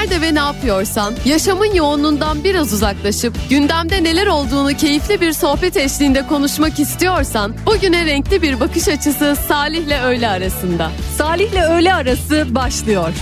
nerede 0.00 0.20
ve 0.20 0.34
ne 0.34 0.38
yapıyorsan, 0.38 1.14
yaşamın 1.24 1.74
yoğunluğundan 1.74 2.44
biraz 2.44 2.72
uzaklaşıp 2.72 3.34
gündemde 3.50 4.04
neler 4.04 4.26
olduğunu 4.26 4.76
keyifli 4.76 5.20
bir 5.20 5.32
sohbet 5.32 5.76
eşliğinde 5.76 6.26
konuşmak 6.26 6.80
istiyorsan, 6.80 7.54
bugüne 7.66 8.06
renkli 8.06 8.42
bir 8.42 8.60
bakış 8.60 8.88
açısı 8.88 9.36
Salih'le 9.48 10.04
öğle 10.04 10.28
arasında. 10.28 10.90
Salih'le 11.18 11.70
öğle 11.70 11.94
arası 11.94 12.54
başlıyor. 12.54 13.12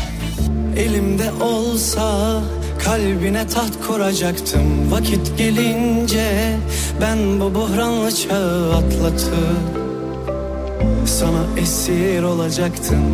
Elimde 0.77 1.33
olsa 1.41 2.41
kalbine 2.85 3.47
taht 3.47 3.87
kuracaktım 3.87 4.93
Vakit 4.93 5.39
gelince 5.39 6.57
ben 7.01 7.41
bu 7.41 7.55
buhranlı 7.55 8.15
çağı 8.15 8.75
atlatıp 8.77 9.59
Sana 11.07 11.61
esir 11.61 12.23
olacaktım 12.23 13.05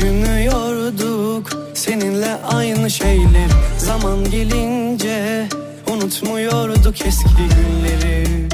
Düşünüyorduk 0.00 1.50
seninle 1.74 2.34
aynı 2.34 2.90
şeyler 2.90 3.48
Zaman 3.78 4.30
gelince 4.30 5.48
unutmuyorduk 5.92 7.06
eski 7.06 7.28
günleri. 7.28 8.48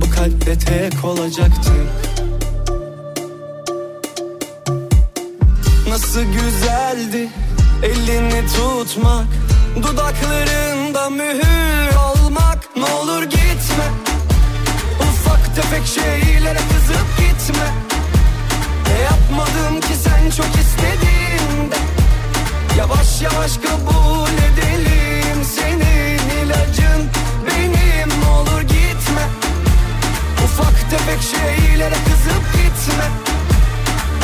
Bu 0.00 0.10
kalpte 0.10 0.58
tek 0.58 1.04
olacaktık 1.04 1.86
Nasıl 5.88 6.20
güzeldi 6.20 7.28
elini 7.82 8.44
tutmak. 8.46 9.26
Dudaklarında 9.76 11.10
mühür 11.10 11.96
olmak. 11.96 12.76
Ne 12.76 12.84
olur 12.84 13.22
gitme. 13.22 13.86
Ufak 15.00 15.56
tefek 15.56 15.86
şeylere 15.86 16.58
kızıp 16.58 17.06
gitme 17.18 17.85
Ne 18.96 19.02
yapmadım 19.02 19.80
ki 19.80 19.94
sen 20.04 20.30
çok 20.30 20.46
istediğinde. 20.46 21.76
Yavaş 22.78 23.22
yavaş 23.22 23.56
kabul 23.56 24.36
edelim 24.48 25.44
Senin 25.56 26.18
ilacın. 26.38 27.00
Benim 27.46 28.28
olur 28.28 28.60
gitme. 28.60 29.24
Ufak 30.44 30.90
tefek 30.90 31.20
şeylere 31.22 31.94
kızıp 31.94 32.44
gitme. 32.52 33.06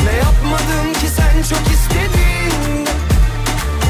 Ne 0.04 0.16
yapmadım 0.16 0.92
ki 0.92 1.08
sen 1.16 1.42
çok 1.42 1.66
istedin 1.74 2.86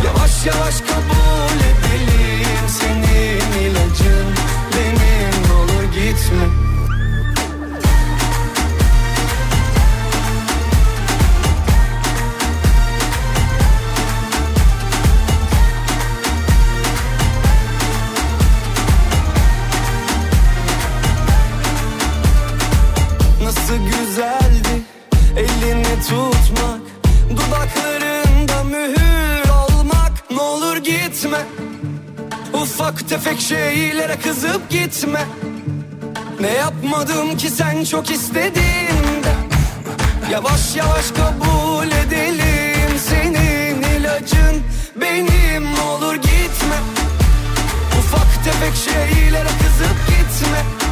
Yavaş 0.04 0.46
yavaş 0.46 0.80
kabul 0.80 1.58
edelim 1.70 2.68
Senin 2.68 3.62
ilacın. 3.62 4.26
Benim 4.76 5.56
olur 5.56 5.84
gitme 5.84 6.71
Nasıl 23.72 23.84
güzeldi 23.84 24.82
elini 25.36 26.02
tutmak 26.08 26.80
Dudaklarında 27.30 28.64
mühür 28.64 29.48
olmak. 29.48 30.30
Ne 30.30 30.40
olur 30.40 30.76
gitme 30.76 31.38
Ufak 32.52 33.08
tefek 33.08 33.40
şeylere 33.40 34.16
kızıp 34.16 34.70
gitme. 34.70 35.24
Ne 36.40 36.50
yapmadım 36.52 37.36
ki 37.36 37.50
sen 37.50 37.84
çok 37.84 38.10
istediğinde? 38.10 39.34
Yavaş 40.32 40.76
yavaş 40.76 41.10
kabul 41.10 41.86
edelim 41.86 42.98
Senin 43.08 43.82
ilacın. 43.82 44.62
Benim 45.00 45.74
Ne 45.74 45.80
olur 45.80 46.14
gitme 46.14 46.76
Ufak 47.98 48.44
tefek 48.44 48.74
şeylere 48.74 49.48
kızıp 49.48 49.96
gitme 50.08 50.91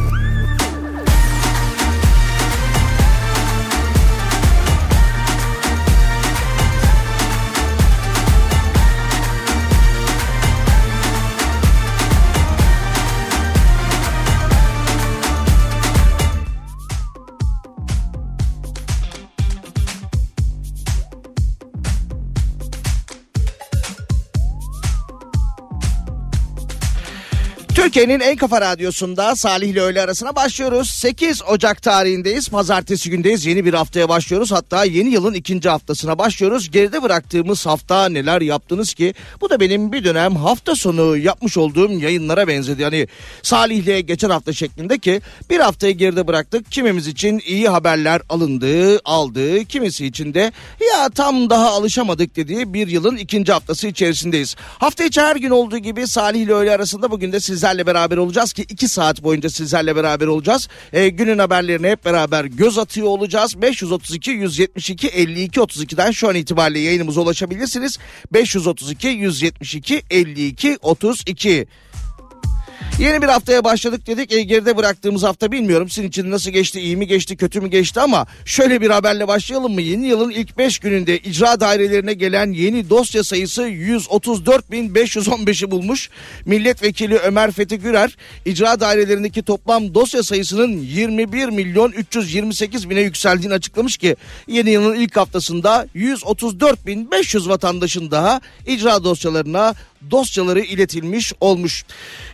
Türkiye'nin 27.91 28.19
en 28.19 28.35
kafa 28.35 28.61
radyosunda 28.61 29.35
Salih 29.35 29.69
ile 29.69 29.81
öğle 29.81 30.01
arasına 30.01 30.35
başlıyoruz. 30.35 30.89
8 30.89 31.41
Ocak 31.43 31.81
tarihindeyiz. 31.81 32.49
Pazartesi 32.49 33.09
gündeyiz. 33.09 33.45
Yeni 33.45 33.65
bir 33.65 33.73
haftaya 33.73 34.09
başlıyoruz. 34.09 34.51
Hatta 34.51 34.85
yeni 34.85 35.09
yılın 35.09 35.33
ikinci 35.33 35.69
haftasına 35.69 36.17
başlıyoruz. 36.17 36.71
Geride 36.71 37.03
bıraktığımız 37.03 37.65
hafta 37.65 38.09
neler 38.09 38.41
yaptınız 38.41 38.93
ki? 38.93 39.13
Bu 39.41 39.49
da 39.49 39.59
benim 39.59 39.91
bir 39.91 40.03
dönem 40.03 40.35
hafta 40.35 40.75
sonu 40.75 41.17
yapmış 41.17 41.57
olduğum 41.57 41.91
yayınlara 41.91 42.47
benzedi. 42.47 42.81
Yani 42.81 43.07
Salih 43.43 43.77
ile 43.77 44.01
geçen 44.01 44.29
hafta 44.29 44.53
şeklinde 44.53 44.97
ki 44.97 45.21
bir 45.49 45.59
haftayı 45.59 45.97
geride 45.97 46.27
bıraktık. 46.27 46.71
Kimimiz 46.71 47.07
için 47.07 47.41
iyi 47.45 47.69
haberler 47.69 48.21
alındı, 48.29 48.99
aldı. 49.05 49.65
Kimisi 49.65 50.05
için 50.05 50.33
de 50.33 50.51
ya 50.93 51.09
tam 51.09 51.49
daha 51.49 51.69
alışamadık 51.69 52.35
dediği 52.35 52.73
bir 52.73 52.87
yılın 52.87 53.17
ikinci 53.17 53.51
haftası 53.51 53.87
içerisindeyiz. 53.87 54.55
Hafta 54.79 55.03
içi 55.03 55.21
her 55.21 55.35
gün 55.35 55.49
olduğu 55.49 55.77
gibi 55.77 56.07
Salih 56.07 56.41
ile 56.41 56.53
öğle 56.53 56.71
arasında 56.71 57.11
bugün 57.11 57.31
de 57.31 57.39
sizlerle 57.39 57.80
beraber 57.87 58.17
olacağız 58.17 58.53
ki 58.53 58.65
2 58.69 58.87
saat 58.87 59.23
boyunca 59.23 59.49
sizlerle 59.49 59.95
beraber 59.95 60.27
olacağız. 60.27 60.67
Ee, 60.93 61.09
günün 61.09 61.39
haberlerine 61.39 61.89
hep 61.89 62.05
beraber 62.05 62.45
göz 62.45 62.77
atıyor 62.77 63.07
olacağız. 63.07 63.61
532 63.61 64.31
172 64.31 65.07
52 65.07 65.59
32'den 65.59 66.11
şu 66.11 66.29
an 66.29 66.35
itibariyle 66.35 66.79
yayınımıza 66.79 67.21
ulaşabilirsiniz. 67.21 67.97
532 68.33 69.07
172 69.07 70.03
52 70.09 70.77
32 70.81 71.67
Yeni 73.01 73.21
bir 73.21 73.27
haftaya 73.27 73.63
başladık 73.63 74.07
dedik. 74.07 74.31
E, 74.31 74.41
geride 74.41 74.77
bıraktığımız 74.77 75.23
hafta 75.23 75.51
bilmiyorum 75.51 75.89
sizin 75.89 76.07
için 76.07 76.31
nasıl 76.31 76.51
geçti, 76.51 76.79
iyi 76.79 76.97
mi 76.97 77.07
geçti, 77.07 77.37
kötü 77.37 77.61
mü 77.61 77.69
geçti 77.69 77.99
ama 77.99 78.25
şöyle 78.45 78.81
bir 78.81 78.89
haberle 78.89 79.27
başlayalım 79.27 79.73
mı? 79.73 79.81
Yeni 79.81 80.07
yılın 80.07 80.29
ilk 80.29 80.57
5 80.57 80.79
gününde 80.79 81.17
icra 81.17 81.59
dairelerine 81.59 82.13
gelen 82.13 82.51
yeni 82.51 82.89
dosya 82.89 83.23
sayısı 83.23 83.61
134.515'i 83.61 85.71
bulmuş. 85.71 86.09
Milletvekili 86.45 87.17
Ömer 87.17 87.51
Fethi 87.51 87.77
Gürer 87.77 88.17
icra 88.45 88.79
dairelerindeki 88.79 89.43
toplam 89.43 89.93
dosya 89.93 90.23
sayısının 90.23 90.77
21 90.77 91.49
milyon 91.49 91.91
328 91.91 92.89
bine 92.89 93.01
yükseldiğini 93.01 93.53
açıklamış 93.53 93.97
ki 93.97 94.15
yeni 94.47 94.69
yılın 94.69 94.95
ilk 94.95 95.17
haftasında 95.17 95.87
134.500 95.95 97.49
vatandaşın 97.49 98.11
daha 98.11 98.41
icra 98.67 99.03
dosyalarına 99.03 99.75
dosyaları 100.11 100.59
iletilmiş 100.59 101.33
olmuş. 101.39 101.85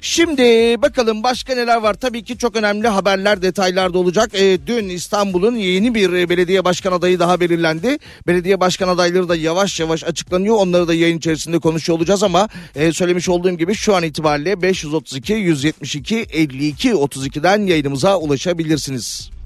Şimdi 0.01 0.56
bakalım 0.81 1.23
başka 1.23 1.55
neler 1.55 1.77
var. 1.77 1.93
Tabii 1.93 2.23
ki 2.23 2.37
çok 2.37 2.55
önemli 2.55 2.87
haberler 2.87 3.41
detaylar 3.41 3.93
da 3.93 3.97
olacak. 3.97 4.29
E, 4.33 4.67
dün 4.67 4.89
İstanbul'un 4.89 5.55
yeni 5.55 5.95
bir 5.95 6.29
belediye 6.29 6.65
başkan 6.65 6.91
adayı 6.91 7.19
daha 7.19 7.39
belirlendi. 7.39 7.97
Belediye 8.27 8.59
başkan 8.59 8.87
adayları 8.87 9.29
da 9.29 9.35
yavaş 9.35 9.79
yavaş 9.79 10.03
açıklanıyor. 10.03 10.55
Onları 10.55 10.87
da 10.87 10.93
yayın 10.93 11.17
içerisinde 11.17 11.59
konuşuyor 11.59 11.99
olacağız 11.99 12.23
ama 12.23 12.49
e, 12.75 12.93
söylemiş 12.93 13.29
olduğum 13.29 13.57
gibi 13.57 13.73
şu 13.73 13.95
an 13.95 14.03
itibariyle 14.03 14.61
532 14.61 15.33
172 15.33 16.15
52 16.15 16.91
32'den 16.91 17.67
yayınımıza 17.67 18.17
ulaşabilirsiniz. 18.17 19.36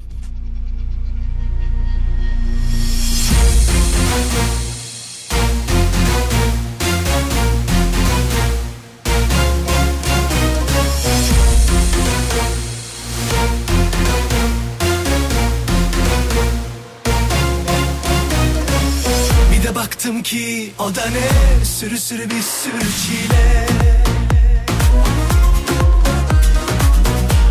Baktım 19.91 20.23
ki 20.23 20.71
o 20.79 20.95
da 20.95 21.05
ne? 21.05 21.65
Sürü 21.65 21.99
sürü 21.99 22.29
bir 22.29 22.41
sürü 22.41 22.79
çile. 22.79 23.67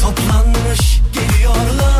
Toplanmış 0.01 1.01
geliyorlar. 1.13 2.00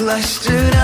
uzaklaştır 0.00 0.75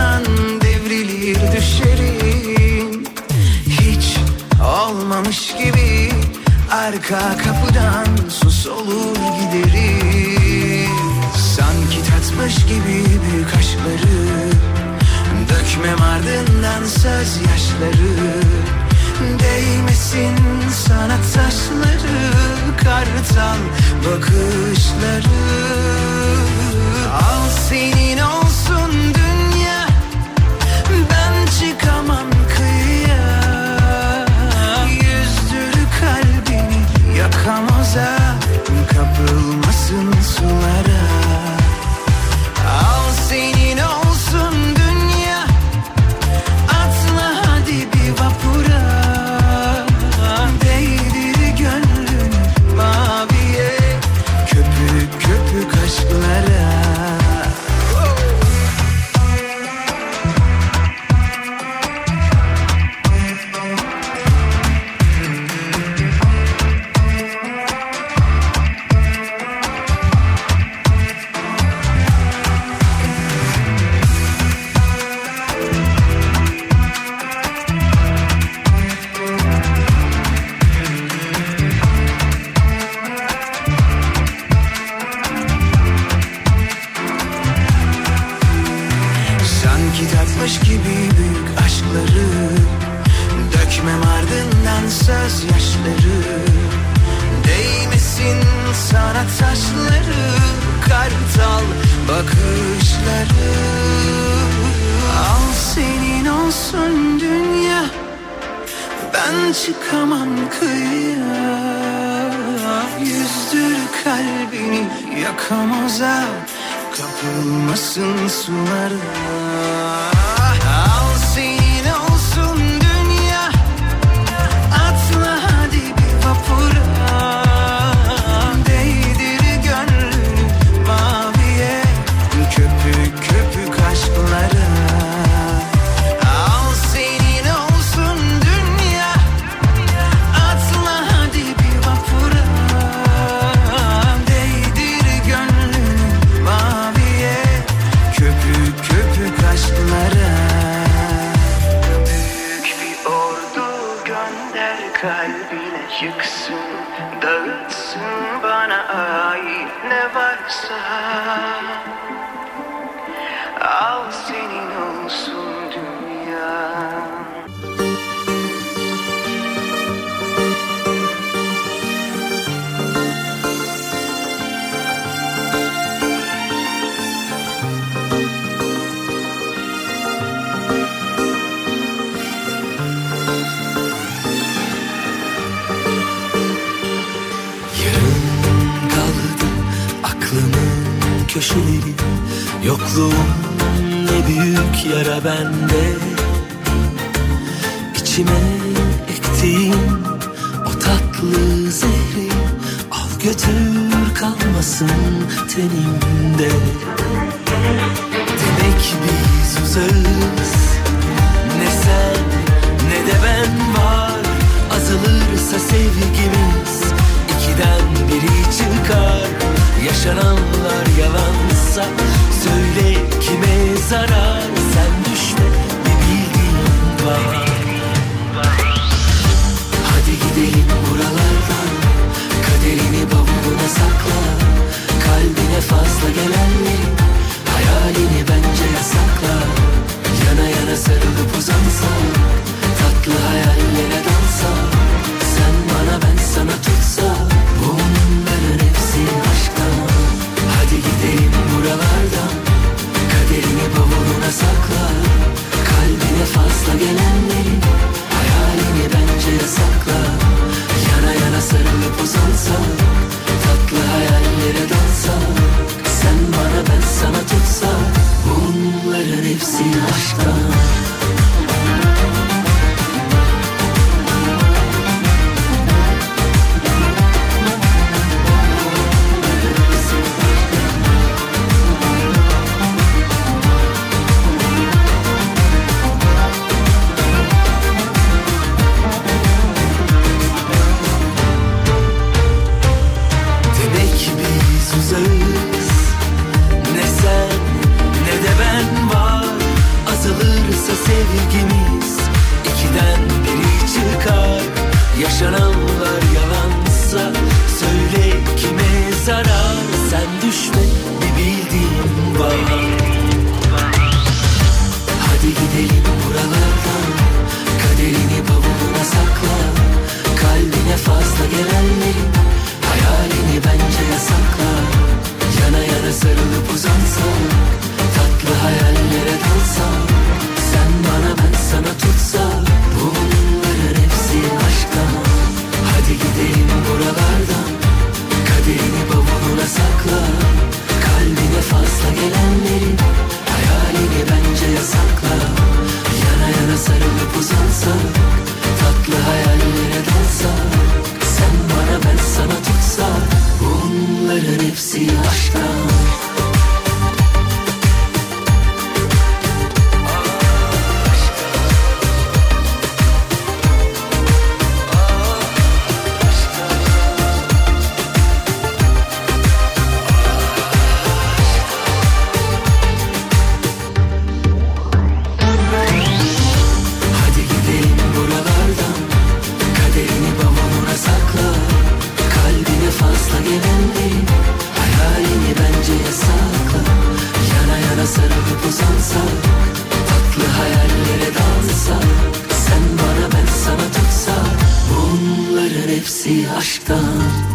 Hepsi 396.12 396.30
aşktan 396.30 397.31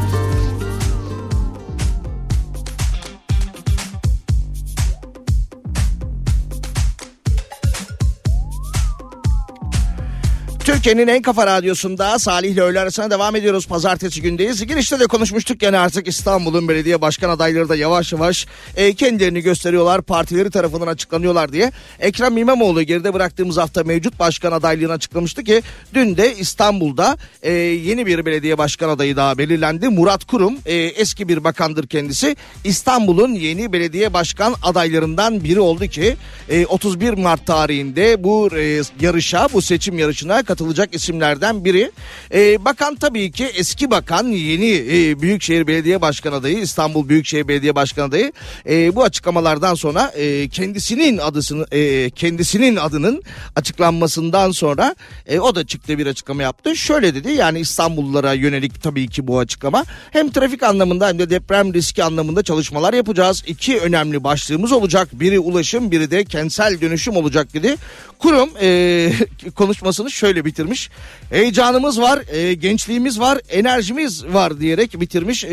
Türkiye'nin 10.87 11.11
en 11.11 11.21
kafa 11.21 11.47
radyosunda 11.47 12.19
Salih 12.19 12.51
ile 12.51 12.61
öğle 12.61 12.79
arasına 12.79 13.11
devam 13.11 13.35
ediyoruz. 13.35 13.67
Pazartesi 13.67 14.21
gündeyiz. 14.21 14.67
Girişte 14.67 14.99
de 14.99 15.07
konuşmuştuk 15.07 15.61
yani 15.61 15.77
artık 15.77 16.07
İstanbul'un 16.07 16.67
belediye 16.67 17.01
başkan 17.01 17.29
adayları 17.29 17.69
da 17.69 17.75
yavaş 17.75 18.13
yavaş 18.13 18.47
e, 18.75 18.93
kendilerini 18.93 19.41
gösteriyorlar. 19.41 20.01
Partileri 20.01 20.51
tarafından 20.51 20.87
açıklanıyorlar 20.87 21.53
diye. 21.53 21.71
Ekrem 21.99 22.37
İmamoğlu 22.37 22.83
geride 22.83 23.13
bıraktığımız 23.13 23.57
hafta 23.57 23.83
mevcut 23.83 24.19
başkan 24.19 24.51
adaylığını 24.51 24.91
açıklamıştı 24.91 25.43
ki 25.43 25.61
dün 25.93 26.17
de 26.17 26.35
İstanbul'da 26.35 27.17
e, 27.41 27.51
yeni 27.53 28.05
bir 28.05 28.25
belediye 28.25 28.57
başkan 28.57 28.89
adayı 28.89 29.15
daha 29.15 29.37
belirlendi. 29.37 29.89
Murat 29.89 30.25
Kurum 30.25 30.57
e, 30.65 30.75
eski 30.75 31.27
bir 31.27 31.43
bakandır 31.43 31.87
kendisi. 31.87 32.35
İstanbul'un 32.63 33.33
yeni 33.33 33.73
belediye 33.73 34.13
başkan 34.13 34.55
adaylarından 34.63 35.43
biri 35.43 35.59
oldu 35.59 35.87
ki 35.87 36.17
e, 36.49 36.65
31 36.65 37.13
Mart 37.13 37.45
tarihinde 37.45 38.23
bu 38.23 38.49
e, 38.57 38.81
yarışa 39.01 39.47
bu 39.53 39.61
seçim 39.61 39.99
yarışına 39.99 40.43
katılacak 40.43 40.76
isimlerden 40.85 41.65
biri. 41.65 41.91
E, 42.33 42.65
bakan 42.65 42.95
tabii 42.95 43.31
ki 43.31 43.45
eski 43.45 43.91
bakan 43.91 44.27
yeni 44.27 44.71
e, 44.71 45.21
Büyükşehir 45.21 45.67
Belediye 45.67 46.01
Başkan 46.01 46.33
adayı 46.33 46.57
İstanbul 46.57 47.09
Büyükşehir 47.09 47.47
Belediye 47.47 47.75
Başkan 47.75 48.07
adayı 48.09 48.31
e, 48.69 48.95
bu 48.95 49.03
açıklamalardan 49.03 49.75
sonra 49.75 50.11
e, 50.15 50.49
kendisinin 50.49 51.17
adısını 51.17 51.65
e, 51.71 52.09
kendisinin 52.09 52.75
adının 52.75 53.23
açıklanmasından 53.55 54.51
sonra 54.51 54.95
e, 55.25 55.39
o 55.39 55.55
da 55.55 55.65
çıktı 55.65 55.97
bir 55.97 56.07
açıklama 56.07 56.43
yaptı. 56.43 56.75
Şöyle 56.75 57.15
dedi 57.15 57.31
yani 57.31 57.59
İstanbullulara 57.59 58.33
yönelik 58.33 58.83
tabii 58.83 59.07
ki 59.07 59.27
bu 59.27 59.39
açıklama 59.39 59.85
hem 60.11 60.31
trafik 60.31 60.63
anlamında 60.63 61.07
hem 61.07 61.19
de 61.19 61.29
deprem 61.29 61.73
riski 61.73 62.03
anlamında 62.03 62.43
çalışmalar 62.43 62.93
yapacağız. 62.93 63.43
İki 63.47 63.79
önemli 63.79 64.23
başlığımız 64.23 64.71
olacak. 64.71 65.09
Biri 65.13 65.39
ulaşım 65.39 65.91
biri 65.91 66.11
de 66.11 66.25
kentsel 66.25 66.81
dönüşüm 66.81 67.15
olacak 67.15 67.53
dedi. 67.53 67.75
Kurum 68.19 68.49
e, 68.61 69.11
konuşmasını 69.55 70.11
şöyle 70.11 70.45
bitirmiş. 70.67 70.89
Heyecanımız 71.29 72.01
var, 72.01 72.21
e, 72.31 72.53
gençliğimiz 72.53 73.19
var, 73.19 73.39
enerjimiz 73.49 74.25
var 74.25 74.59
diyerek 74.59 75.01
bitirmiş. 75.01 75.43
E, 75.43 75.49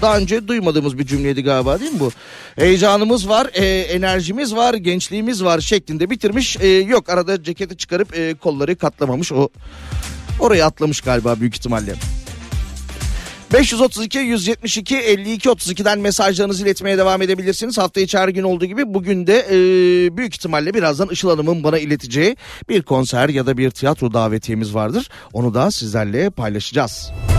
daha 0.00 0.18
önce 0.18 0.48
duymadığımız 0.48 0.98
bir 0.98 1.06
cümleydi 1.06 1.42
galiba 1.42 1.80
değil 1.80 1.92
mi 1.92 2.00
bu? 2.00 2.10
Heyecanımız 2.56 3.28
var, 3.28 3.50
e, 3.54 3.66
enerjimiz 3.80 4.54
var, 4.54 4.74
gençliğimiz 4.74 5.44
var 5.44 5.60
şeklinde 5.60 6.10
bitirmiş. 6.10 6.56
E, 6.60 6.66
yok 6.68 7.08
arada 7.08 7.42
ceketi 7.42 7.76
çıkarıp 7.76 8.18
e, 8.18 8.34
kolları 8.34 8.76
katlamamış. 8.76 9.32
O 9.32 9.48
oraya 10.40 10.66
atlamış 10.66 11.00
galiba 11.00 11.40
büyük 11.40 11.56
ihtimalle. 11.56 11.94
532 13.52 14.18
172 14.18 14.96
52 14.96 15.48
32'den 15.48 15.98
mesajlarınızı 15.98 16.64
iletmeye 16.64 16.98
devam 16.98 17.22
edebilirsiniz. 17.22 17.78
Hafta 17.78 18.00
içi 18.00 18.18
her 18.18 18.28
gün 18.28 18.42
olduğu 18.42 18.64
gibi 18.64 18.94
bugün 18.94 19.26
de 19.26 19.46
e, 19.50 19.56
büyük 20.16 20.34
ihtimalle 20.34 20.74
birazdan 20.74 21.08
Işıl 21.08 21.30
Hanım'ın 21.30 21.64
bana 21.64 21.78
ileteceği 21.78 22.36
bir 22.68 22.82
konser 22.82 23.28
ya 23.28 23.46
da 23.46 23.56
bir 23.56 23.70
tiyatro 23.70 24.12
davetiyemiz 24.12 24.74
vardır. 24.74 25.08
Onu 25.32 25.54
da 25.54 25.70
sizlerle 25.70 26.30
paylaşacağız. 26.30 27.12
Gecenin 27.12 27.31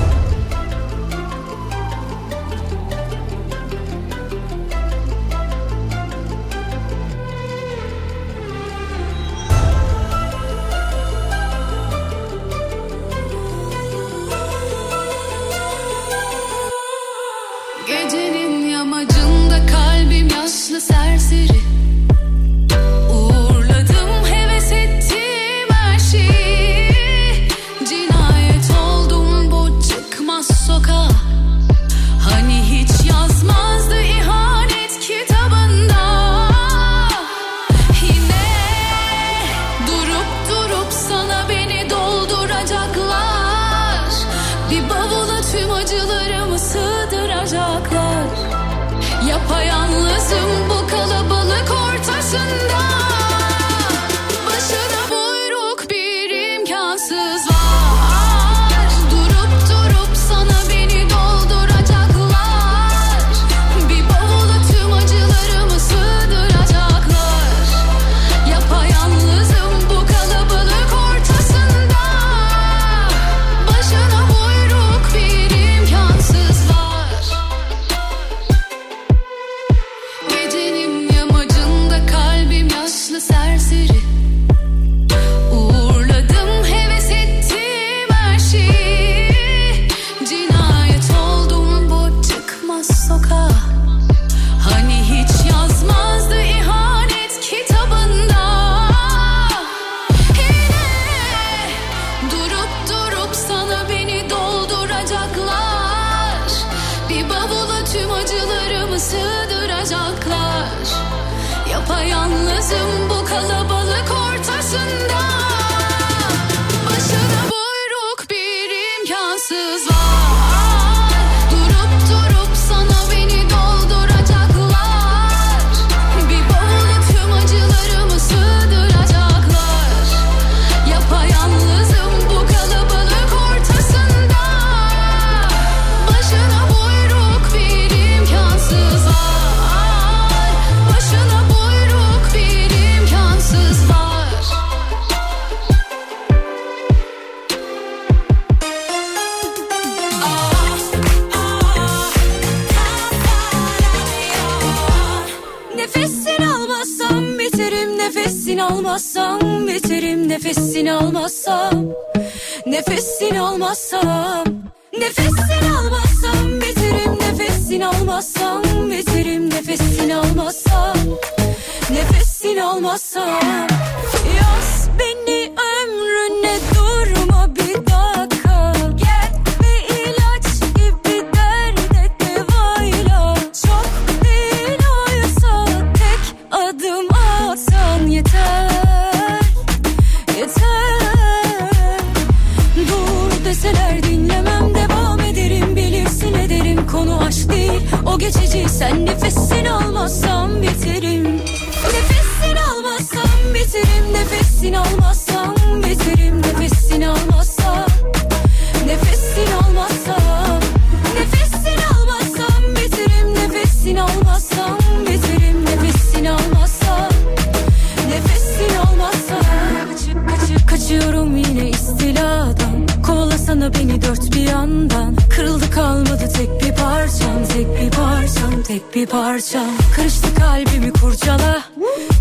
bir 228.95 229.05
parçam 229.05 229.67
Karıştı 229.95 230.35
kalbimi 230.35 230.93
kurcala. 230.93 231.63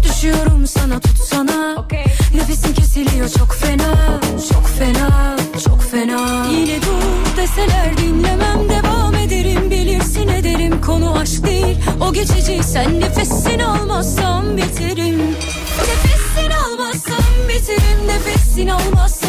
Düşüyorum 0.04 0.66
sana 0.66 1.00
tutsana. 1.00 1.86
Nefesim 2.34 2.74
kesiliyor 2.74 3.28
çok 3.28 3.54
fena. 3.54 4.20
Çok 4.52 4.68
fena 4.68 5.36
çok 5.64 5.82
fena. 5.82 6.46
Yine 6.50 6.82
dur 6.82 7.36
deseler 7.36 7.96
dinlemem 7.96 8.68
devam 8.68 9.14
ederim. 9.14 9.70
Bilirsin 9.70 10.28
ederim 10.28 10.80
konu 10.80 11.18
aşk 11.18 11.46
değil. 11.46 11.76
O 12.00 12.12
geçici 12.12 12.62
sen 12.62 13.00
nefesini 13.00 13.66
almazsam 13.66 14.56
biterim 14.56 15.18
Nefesini 15.78 16.56
almazsam 16.56 17.24
biterim 17.48 18.08
Nefesini 18.08 18.72
almazsam 18.74 19.21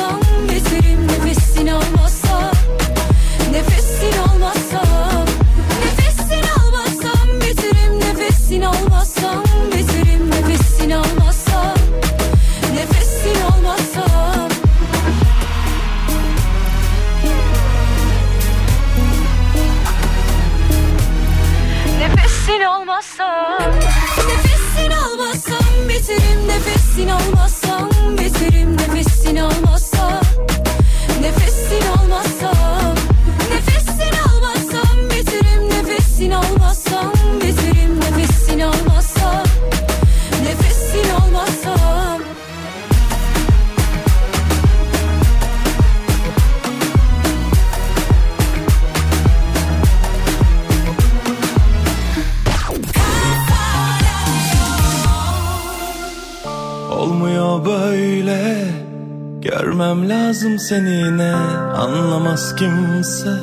kimse 62.64 63.38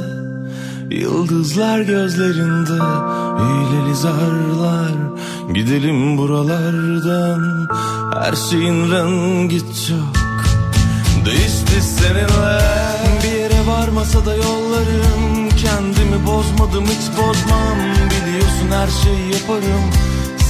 Yıldızlar 0.91 1.81
gözlerinde 1.81 2.83
Hileli 3.41 3.97
zarlar. 3.97 4.93
Gidelim 5.55 6.19
buralardan 6.19 7.69
Her 8.15 8.35
şeyin 8.51 8.91
rengi 8.91 9.59
çok 9.59 10.21
Değişti 11.27 11.83
seninle. 11.83 12.61
Bir 13.25 13.39
yere 13.39 13.67
varmasa 13.67 14.27
da 14.27 14.37
yollarım 14.37 15.49
Kendimi 15.49 16.27
bozmadım 16.27 16.85
hiç 16.85 17.19
bozmam. 17.19 17.79
Biliyorsun 18.11 18.71
her 18.71 18.89
şeyi 19.03 19.33
yaparım 19.33 19.85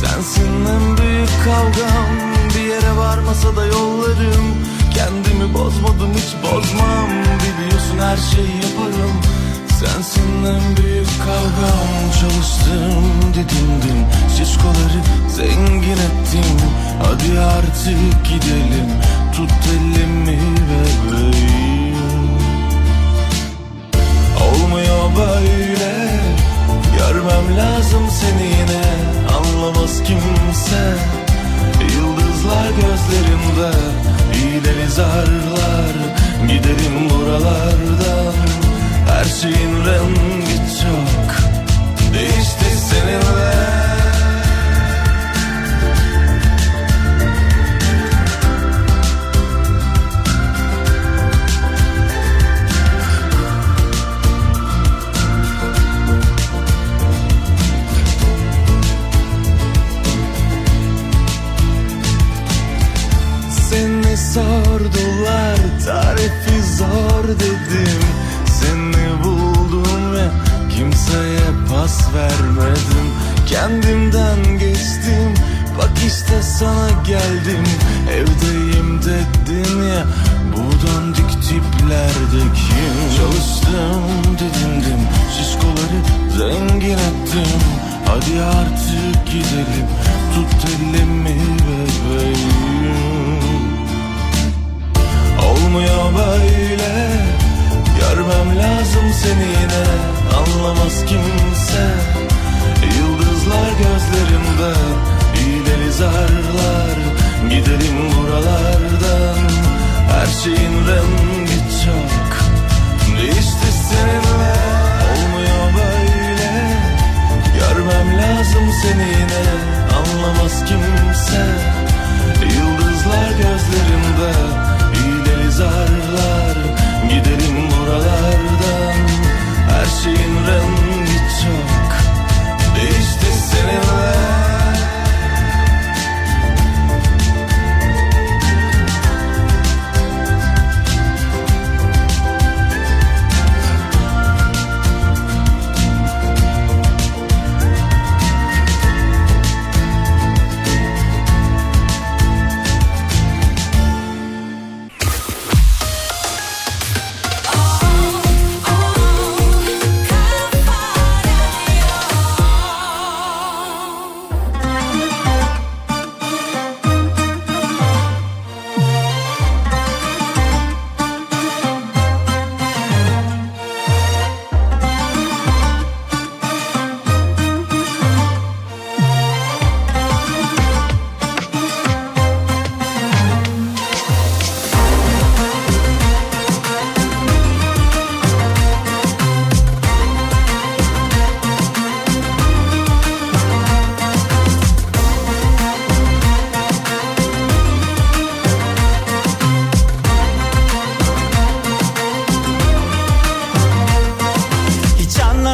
Sensin 0.01 0.67
en 0.67 0.97
büyük 0.99 1.31
kavgam. 1.45 2.31
Bir 2.55 2.71
yere 2.71 2.97
varmasa 2.97 3.57
da 3.57 3.67
yollarım 3.67 4.45
Kendimi 5.01 5.55
bozmadım 5.55 6.15
hiç 6.15 6.35
bozmam. 6.43 7.09
Biliyorsun 7.41 7.99
her 7.99 8.17
şeyi 8.17 8.57
yaparım. 8.57 9.17
Sensin 9.81 10.45
en 10.45 10.77
büyük 10.77 11.09
kavgam. 11.19 11.89
Çalıştım 12.21 13.05
didindim. 13.35 14.07
Şişkoları 14.39 15.01
zengin 15.29 15.93
ettim. 15.93 16.57
Hadi 17.03 17.41
artık 17.41 18.25
gidelim. 18.25 18.89
Tut 19.37 19.51
elimi 19.73 20.39
bebeğim 20.69 22.31
Olmuyor 24.41 25.11
böyle. 25.17 26.11
Görmem 26.99 27.57
lazım 27.59 28.03
seni 28.11 28.47
yine. 28.47 28.85
Anlamaz 29.37 30.03
kimse. 30.03 30.95
Yıldızlar 31.81 32.67
gözlerimde 32.71 34.10
İğneli 34.35 34.89
zarlar 34.89 35.95
Giderim 36.49 37.11
buralardan 37.11 38.35
Her 39.09 39.25
şeyin 39.25 39.77
rengi 39.87 40.57
çok 40.83 41.37
Değişti 42.15 42.60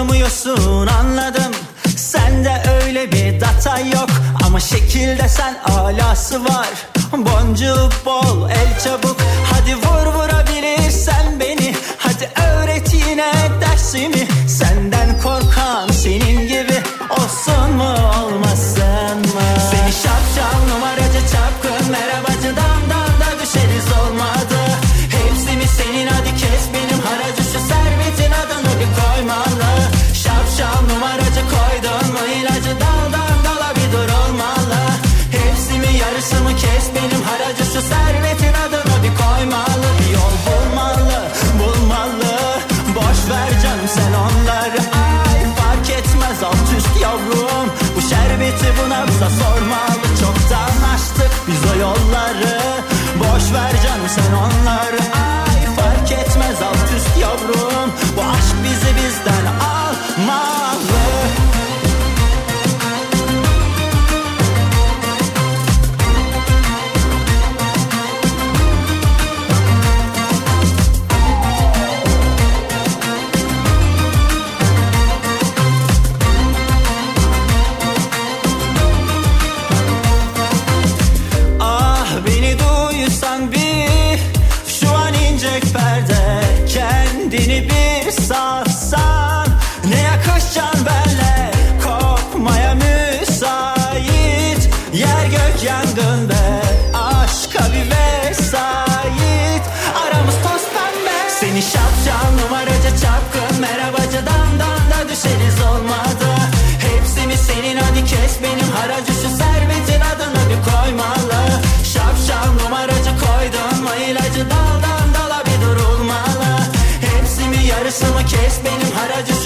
alıyorsun 0.07 0.87
anladım. 0.87 1.53
Sende 1.97 2.63
öyle 2.83 3.13
bir 3.13 3.41
data 3.41 3.79
yok 3.79 4.09
Ama 4.47 4.61
şekilde 4.61 5.29
sen 5.29 5.57
alası 5.65 6.45
var. 6.45 6.69
Boncuk 7.13 7.93
bol 8.07 8.51
el 8.51 8.81
çabuk. 8.85 9.17
Hadi 9.53 9.77
vur 9.77 10.07
vurabilirsen 10.15 11.41
beni. 11.41 11.75
Hadi 11.99 12.31
öğret 12.43 12.95
yine 12.95 13.33
dersimi 13.61 14.29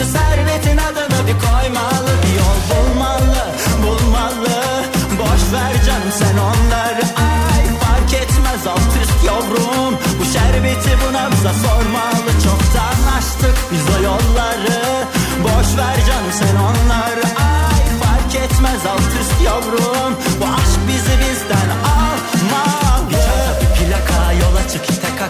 Şu 0.00 0.06
servetin 0.06 0.76
adını 0.76 1.26
bir 1.28 1.36
koymalı 1.46 2.12
Bir 2.22 2.34
yol 2.42 2.60
bulmalı 2.70 3.42
bulmalı. 3.82 4.84
Boş 5.18 5.52
ver 5.52 5.84
canım 5.86 6.12
sen 6.18 6.36
onları 6.38 7.04
Ay 7.30 7.64
fark 7.80 8.14
etmez 8.14 8.66
alt 8.66 8.92
üst 9.02 9.24
yavrum. 9.26 9.94
Bu 10.20 10.24
şerbeti 10.24 10.98
buna 11.08 11.30
bize 11.32 11.52
sormalı 11.66 12.30
Çoktan 12.44 13.18
açtık 13.18 13.56
biz 13.72 13.96
o 13.96 14.02
yolları. 14.02 15.06
Boş 15.44 15.78
ver 15.78 15.96
canım 16.06 16.32
sen 16.32 16.56
onları 16.56 17.24
Ay 17.24 17.84
fark 18.02 18.34
etmez 18.34 18.86
alt 18.86 19.12
üst 19.20 19.42
yavrum 19.44 20.19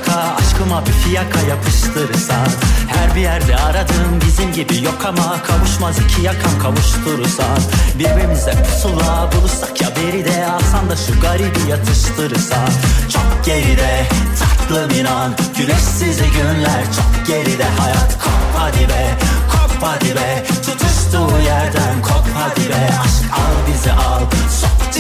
TKK 0.01 0.11
Aşkıma 0.39 0.87
bir 0.87 0.93
fiyaka 0.93 1.41
yapıştırırsan 1.41 2.49
Her 2.89 3.17
bir 3.17 3.21
yerde 3.21 3.57
aradığım 3.57 4.21
bizim 4.27 4.53
gibi 4.53 4.85
yok 4.85 5.05
ama 5.09 5.43
Kavuşmaz 5.43 5.99
iki 5.99 6.23
yakam 6.23 6.59
kavuşturursan 6.63 7.59
Birbirimize 7.99 8.53
pusula 8.63 9.31
bulursak 9.33 9.83
ya 9.83 9.89
beri 9.97 10.25
de 10.25 10.47
Alsan 10.47 10.91
da 10.91 10.97
şu 10.97 11.21
garibi 11.21 11.71
yatıştırırsan 11.71 12.69
Çok 13.13 13.45
geride 13.45 14.07
tatlım 14.41 15.01
inan 15.01 15.33
Güneşsiz 15.59 16.19
günler. 16.19 16.85
Çok 16.97 17.27
geride 17.27 17.65
Hayat 17.65 18.19
kop 18.23 18.59
hadi 18.59 18.89
be 18.89 19.17
kop 19.51 19.83
hadi 19.83 20.15
be. 20.15 20.45
Tutuştuğu 20.67 21.39
yerden 21.47 22.03
kop 22.03 22.27
hadi 22.35 22.69
be. 22.69 22.91
Aşk 23.05 23.33
al 23.33 23.73
bizi 23.73 23.93
al 23.93 24.23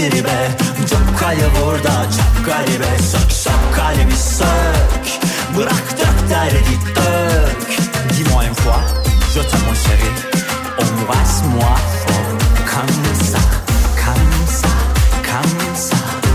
tribe. 0.08 0.56
Cukkayı 0.90 1.48
burada 1.60 2.04
çok 2.10 2.46
garibe 2.46 2.98
Sök 2.98 3.32
sök 3.32 3.74
kalbi 3.76 4.16
sök. 4.16 5.20
Bırak 5.56 5.84
dök 5.98 6.30
derdi 6.30 6.78
dök 6.96 7.68
Dis-moi 8.10 8.44
une 8.44 8.54
fois 8.54 8.80
Je 9.34 9.40
t'aime 9.42 9.64
mon 9.66 9.74
chéri. 9.74 10.10
Embrasse-moi 10.78 11.76
fort. 12.02 12.30
Comme 12.70 13.14
ça 13.30 13.40
Comme 14.04 14.46
ça 14.48 14.68
Comme 15.28 15.76
ça 15.76 16.30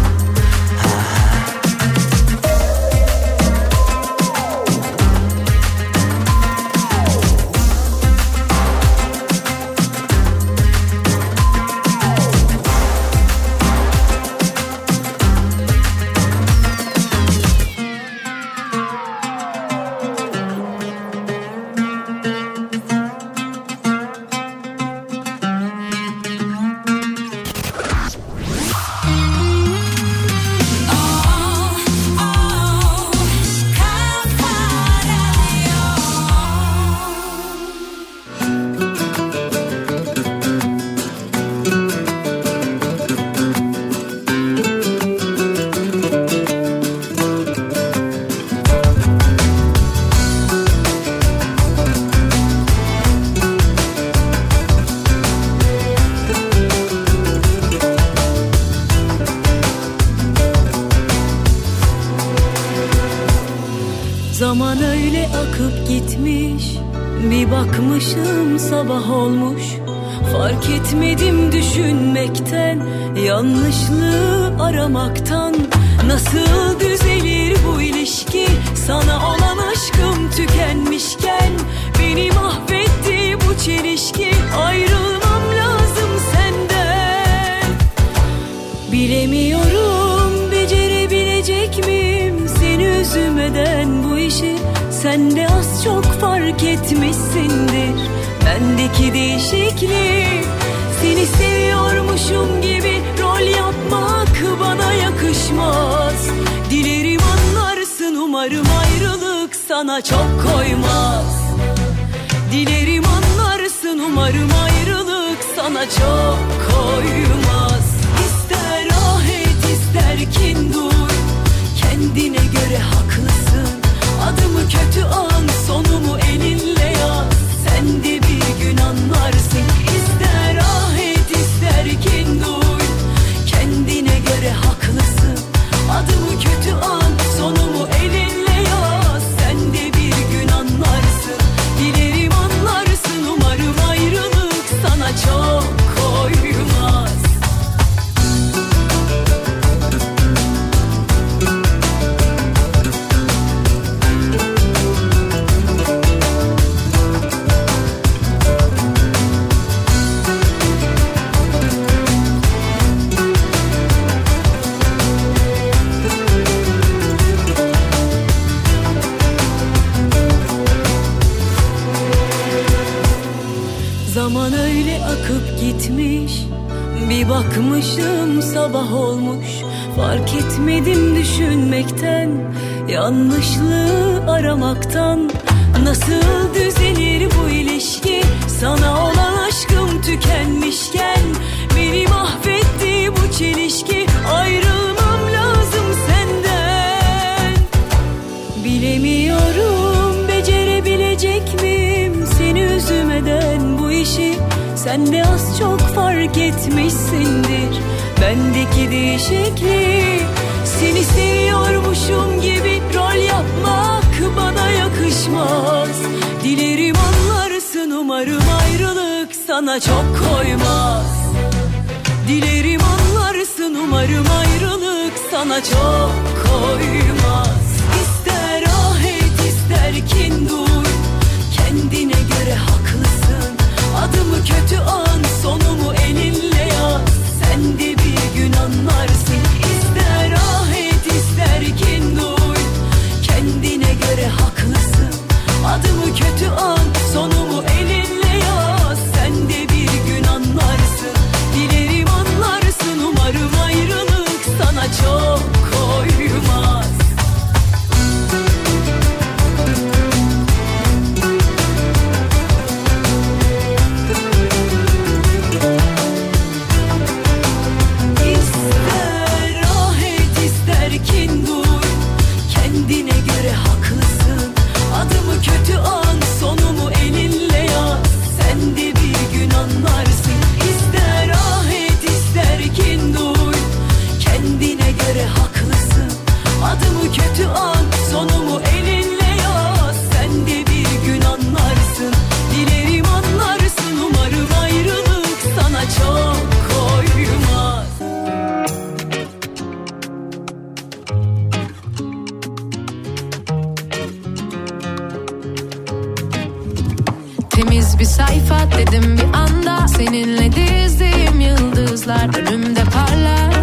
Bir 308.00 308.06
sayfa 308.06 308.72
dedim 308.78 309.18
bir 309.18 309.38
anda. 309.38 309.88
Seninle 309.88 310.52
dizdiğim 310.52 311.40
yıldızlar 311.40 312.38
önümde 312.40 312.84
parlar. 312.84 313.55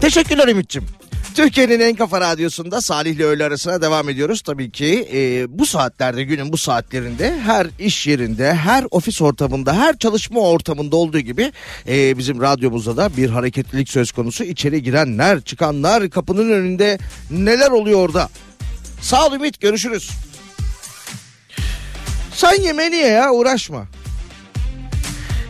Teşekkürler 0.00 0.48
Ümit'ciğim. 0.48 0.88
Türkiye'nin 1.34 1.80
en 1.80 1.94
kafa 1.94 2.20
radyosunda 2.20 2.80
Salih 2.80 3.10
ile 3.10 3.24
öğle 3.24 3.44
arasına 3.44 3.82
devam 3.82 4.08
ediyoruz. 4.08 4.42
Tabii 4.42 4.70
ki 4.70 5.08
e, 5.12 5.46
bu 5.58 5.66
saatlerde 5.66 6.24
günün 6.24 6.52
bu 6.52 6.56
saatlerinde 6.56 7.40
her 7.40 7.66
iş 7.78 8.06
yerinde, 8.06 8.54
her 8.54 8.86
ofis 8.90 9.22
ortamında, 9.22 9.76
her 9.76 9.98
çalışma 9.98 10.40
ortamında 10.40 10.96
olduğu 10.96 11.20
gibi 11.20 11.52
e, 11.88 12.18
bizim 12.18 12.40
radyomuzda 12.40 12.96
da 12.96 13.16
bir 13.16 13.30
hareketlilik 13.30 13.88
söz 13.88 14.12
konusu. 14.12 14.44
İçeri 14.44 14.82
girenler, 14.82 15.40
çıkanlar, 15.40 16.10
kapının 16.10 16.50
önünde 16.50 16.98
neler 17.30 17.70
oluyor 17.70 17.98
orada? 17.98 18.28
Sağ 19.00 19.26
ol 19.26 19.32
Ümit 19.32 19.60
görüşürüz. 19.60 20.10
Sen 22.34 22.62
yemeğini 22.62 22.96
ye 22.96 23.08
ya 23.08 23.32
uğraşma. 23.32 23.86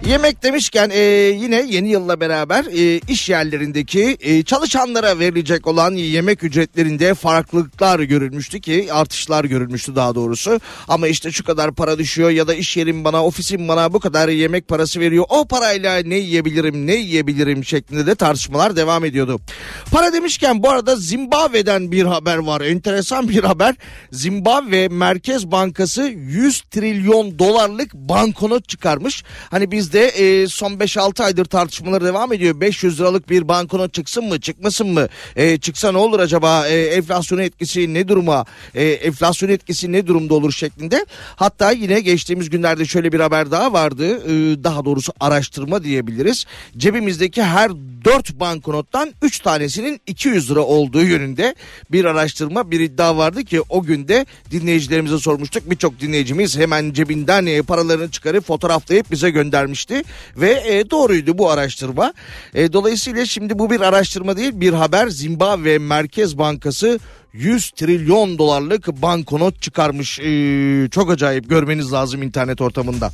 Yemek 0.06 0.42
demişken 0.42 0.90
e, 0.92 1.00
yine 1.40 1.64
yeni 1.68 1.88
yılla 1.88 2.20
beraber 2.20 2.64
e, 2.64 3.00
iş 3.08 3.28
yerlerindeki 3.28 4.16
e, 4.20 4.42
çalışanlara 4.42 5.18
verilecek 5.18 5.66
olan 5.66 5.92
yemek 5.92 6.44
ücretlerinde 6.44 7.14
farklılıklar 7.14 8.00
görülmüştü 8.00 8.60
ki 8.60 8.88
artışlar 8.92 9.44
görülmüştü 9.44 9.96
daha 9.96 10.14
doğrusu. 10.14 10.60
Ama 10.88 11.08
işte 11.08 11.32
şu 11.32 11.44
kadar 11.44 11.72
para 11.74 11.98
düşüyor 11.98 12.30
ya 12.30 12.48
da 12.48 12.54
iş 12.54 12.76
yerim 12.76 13.04
bana 13.04 13.24
ofisim 13.24 13.68
bana 13.68 13.92
bu 13.92 14.00
kadar 14.00 14.28
yemek 14.28 14.68
parası 14.68 15.00
veriyor. 15.00 15.24
O 15.28 15.44
parayla 15.44 16.02
ne 16.02 16.16
yiyebilirim 16.16 16.86
ne 16.86 16.94
yiyebilirim 16.94 17.64
şeklinde 17.64 18.06
de 18.06 18.14
tartışmalar 18.14 18.76
devam 18.76 19.04
ediyordu. 19.04 19.40
Para 19.90 20.12
demişken 20.12 20.62
bu 20.62 20.70
arada 20.70 20.96
Zimbabwe'den 20.96 21.92
bir 21.92 22.04
haber 22.04 22.36
var. 22.36 22.60
Enteresan 22.60 23.28
bir 23.28 23.44
haber. 23.44 23.74
Zimbabwe 24.12 24.88
Merkez 24.88 25.50
Bankası 25.50 26.02
100 26.02 26.60
trilyon 26.60 27.38
dolarlık 27.38 27.94
banknot 27.94 28.68
çıkarmış. 28.68 29.24
Hani 29.50 29.70
biz 29.70 29.89
de 29.92 30.08
e, 30.08 30.46
son 30.46 30.72
5-6 30.72 31.24
aydır 31.24 31.44
tartışmalar 31.44 32.04
devam 32.04 32.32
ediyor. 32.32 32.60
500 32.60 33.00
liralık 33.00 33.30
bir 33.30 33.48
banknot 33.48 33.94
çıksın 33.94 34.24
mı 34.24 34.40
çıkmasın 34.40 34.86
mı? 34.86 35.08
E, 35.36 35.58
çıksa 35.58 35.92
ne 35.92 35.98
olur 35.98 36.20
acaba? 36.20 36.68
E, 36.68 36.80
enflasyon 36.80 37.38
etkisi 37.38 37.94
ne 37.94 38.08
duruma? 38.08 38.44
E, 38.74 38.84
enflasyon 38.84 39.48
etkisi 39.48 39.92
ne 39.92 40.06
durumda 40.06 40.34
olur 40.34 40.52
şeklinde. 40.52 41.06
Hatta 41.36 41.70
yine 41.70 42.00
geçtiğimiz 42.00 42.50
günlerde 42.50 42.84
şöyle 42.84 43.12
bir 43.12 43.20
haber 43.20 43.50
daha 43.50 43.72
vardı. 43.72 44.16
E, 44.24 44.64
daha 44.64 44.84
doğrusu 44.84 45.12
araştırma 45.20 45.84
diyebiliriz. 45.84 46.44
Cebimizdeki 46.76 47.42
her 47.42 47.70
4 48.04 48.40
banknottan 48.40 49.12
3 49.22 49.38
tanesinin 49.40 50.00
200 50.06 50.50
lira 50.50 50.60
olduğu 50.60 51.02
yönünde 51.02 51.54
bir 51.92 52.04
araştırma 52.04 52.70
bir 52.70 52.80
iddia 52.80 53.16
vardı 53.16 53.44
ki 53.44 53.62
o 53.68 53.82
günde 53.82 54.26
dinleyicilerimize 54.50 55.18
sormuştuk. 55.18 55.70
Birçok 55.70 56.00
dinleyicimiz 56.00 56.58
hemen 56.58 56.92
cebinden 56.92 57.46
e, 57.46 57.62
paralarını 57.62 58.10
çıkarıp 58.10 58.44
fotoğraflayıp 58.44 59.10
bize 59.10 59.30
göndermişti 59.86 60.02
ve 60.36 60.62
e, 60.66 60.90
doğruydu 60.90 61.38
bu 61.38 61.50
araştırma. 61.50 62.12
E, 62.54 62.72
dolayısıyla 62.72 63.26
şimdi 63.26 63.58
bu 63.58 63.70
bir 63.70 63.80
araştırma 63.80 64.36
değil 64.36 64.52
bir 64.54 64.72
haber 64.72 65.08
Zimbabwe 65.08 65.78
Merkez 65.78 66.38
Bankası 66.38 66.98
100 67.32 67.70
trilyon 67.70 68.38
dolarlık 68.38 69.02
banknot 69.02 69.62
çıkarmış. 69.62 70.20
E, 70.20 70.88
çok 70.90 71.10
acayip 71.10 71.50
görmeniz 71.50 71.92
lazım 71.92 72.22
internet 72.22 72.60
ortamında. 72.60 73.10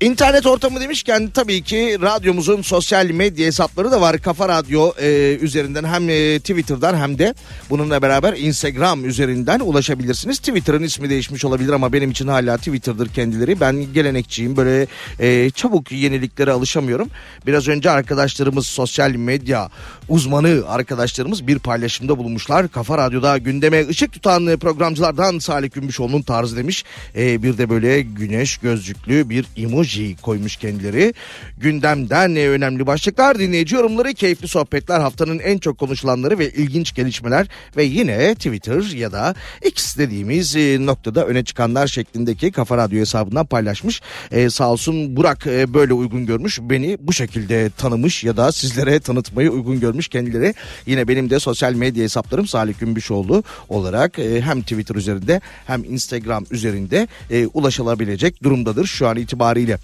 İnternet 0.00 0.46
ortamı 0.46 0.80
demişken 0.80 1.28
tabii 1.28 1.62
ki 1.62 1.98
radyomuzun 2.02 2.62
sosyal 2.62 3.06
medya 3.06 3.46
hesapları 3.46 3.90
da 3.90 4.00
var. 4.00 4.18
Kafa 4.18 4.48
Radyo 4.48 4.92
e, 5.00 5.38
üzerinden 5.40 5.84
hem 5.84 6.10
e, 6.10 6.38
Twitter'dan 6.38 6.96
hem 6.96 7.18
de 7.18 7.34
bununla 7.70 8.02
beraber 8.02 8.32
Instagram 8.32 9.04
üzerinden 9.04 9.60
ulaşabilirsiniz. 9.60 10.38
Twitter'ın 10.38 10.82
ismi 10.82 11.10
değişmiş 11.10 11.44
olabilir 11.44 11.72
ama 11.72 11.92
benim 11.92 12.10
için 12.10 12.28
hala 12.28 12.56
Twitter'dır 12.56 13.08
kendileri. 13.08 13.60
Ben 13.60 13.92
gelenekçiyim 13.92 14.56
böyle 14.56 14.86
e, 15.20 15.50
çabuk 15.50 15.92
yeniliklere 15.92 16.52
alışamıyorum. 16.52 17.08
Biraz 17.46 17.68
önce 17.68 17.90
arkadaşlarımız 17.90 18.66
sosyal 18.66 19.10
medya 19.10 19.70
uzmanı 20.08 20.62
arkadaşlarımız 20.68 21.46
bir 21.46 21.58
paylaşımda 21.58 22.18
bulunmuşlar. 22.18 22.68
Kafa 22.68 22.98
Radyo'da 22.98 23.38
gündeme 23.38 23.88
ışık 23.88 24.12
tutan 24.12 24.58
programcılardan 24.58 25.38
Salih 25.38 25.70
Gümüşoğlu'nun 25.72 26.22
tarzı 26.22 26.56
demiş. 26.56 26.84
E, 27.16 27.42
bir 27.42 27.58
de 27.58 27.70
böyle 27.70 28.02
güneş 28.02 28.56
gözlüklü 28.56 29.30
bir 29.30 29.46
emoji 29.86 30.16
koymuş 30.22 30.56
kendileri. 30.56 31.14
Gündemden 31.58 32.34
ne 32.34 32.48
önemli 32.48 32.86
başlıklar, 32.86 33.38
dinleyici 33.38 33.74
yorumları, 33.74 34.14
keyifli 34.14 34.48
sohbetler, 34.48 35.00
haftanın 35.00 35.38
en 35.38 35.58
çok 35.58 35.78
konuşulanları 35.78 36.38
ve 36.38 36.50
ilginç 36.50 36.94
gelişmeler 36.94 37.46
ve 37.76 37.84
yine 37.84 38.34
Twitter 38.34 38.96
ya 38.96 39.12
da 39.12 39.34
X 39.64 39.96
dediğimiz 39.96 40.56
e, 40.56 40.86
noktada 40.86 41.26
öne 41.26 41.44
çıkanlar 41.44 41.86
şeklindeki 41.86 42.52
Kafa 42.52 42.76
Radyo 42.76 43.00
hesabından 43.00 43.46
paylaşmış. 43.46 44.02
E, 44.32 44.50
sağ 44.50 44.70
olsun 44.70 45.16
Burak 45.16 45.46
e, 45.46 45.74
böyle 45.74 45.92
uygun 45.92 46.26
görmüş. 46.26 46.58
Beni 46.62 46.98
bu 47.00 47.12
şekilde 47.12 47.70
tanımış 47.70 48.24
ya 48.24 48.36
da 48.36 48.52
sizlere 48.52 49.00
tanıtmayı 49.00 49.50
uygun 49.50 49.80
görmüş 49.80 50.08
kendileri. 50.08 50.54
Yine 50.86 51.08
benim 51.08 51.30
de 51.30 51.38
sosyal 51.38 51.72
medya 51.72 52.04
hesaplarım 52.04 52.46
Salih 52.46 52.74
Gümbüşoğlu 52.80 53.42
olarak 53.68 54.18
e, 54.18 54.40
hem 54.40 54.62
Twitter 54.62 54.94
üzerinde 54.94 55.40
hem 55.66 55.84
Instagram 55.84 56.44
üzerinde 56.50 57.08
e, 57.30 57.46
ulaşılabilecek 57.46 58.42
durumdadır 58.42 58.86
şu 58.86 59.08
an 59.08 59.16
itibariyle. 59.16 59.75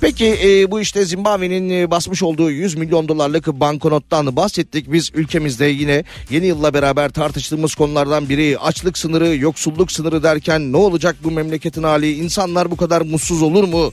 Peki 0.00 0.38
e, 0.44 0.70
bu 0.70 0.80
işte 0.80 1.04
Zimbabwe'nin 1.04 1.70
e, 1.70 1.90
basmış 1.90 2.22
olduğu 2.22 2.50
100 2.50 2.74
milyon 2.74 3.08
dolarlık 3.08 3.46
banknottan 3.46 4.36
bahsettik. 4.36 4.92
Biz 4.92 5.10
ülkemizde 5.14 5.66
yine 5.66 6.04
yeni 6.30 6.46
yılla 6.46 6.74
beraber 6.74 7.08
tartıştığımız 7.08 7.74
konulardan 7.74 8.28
biri 8.28 8.58
açlık 8.58 8.98
sınırı, 8.98 9.36
yoksulluk 9.36 9.92
sınırı 9.92 10.22
derken 10.22 10.72
ne 10.72 10.76
olacak 10.76 11.16
bu 11.24 11.30
memleketin 11.30 11.82
hali? 11.82 12.12
İnsanlar 12.12 12.70
bu 12.70 12.76
kadar 12.76 13.00
mutsuz 13.00 13.42
olur 13.42 13.64
mu? 13.64 13.92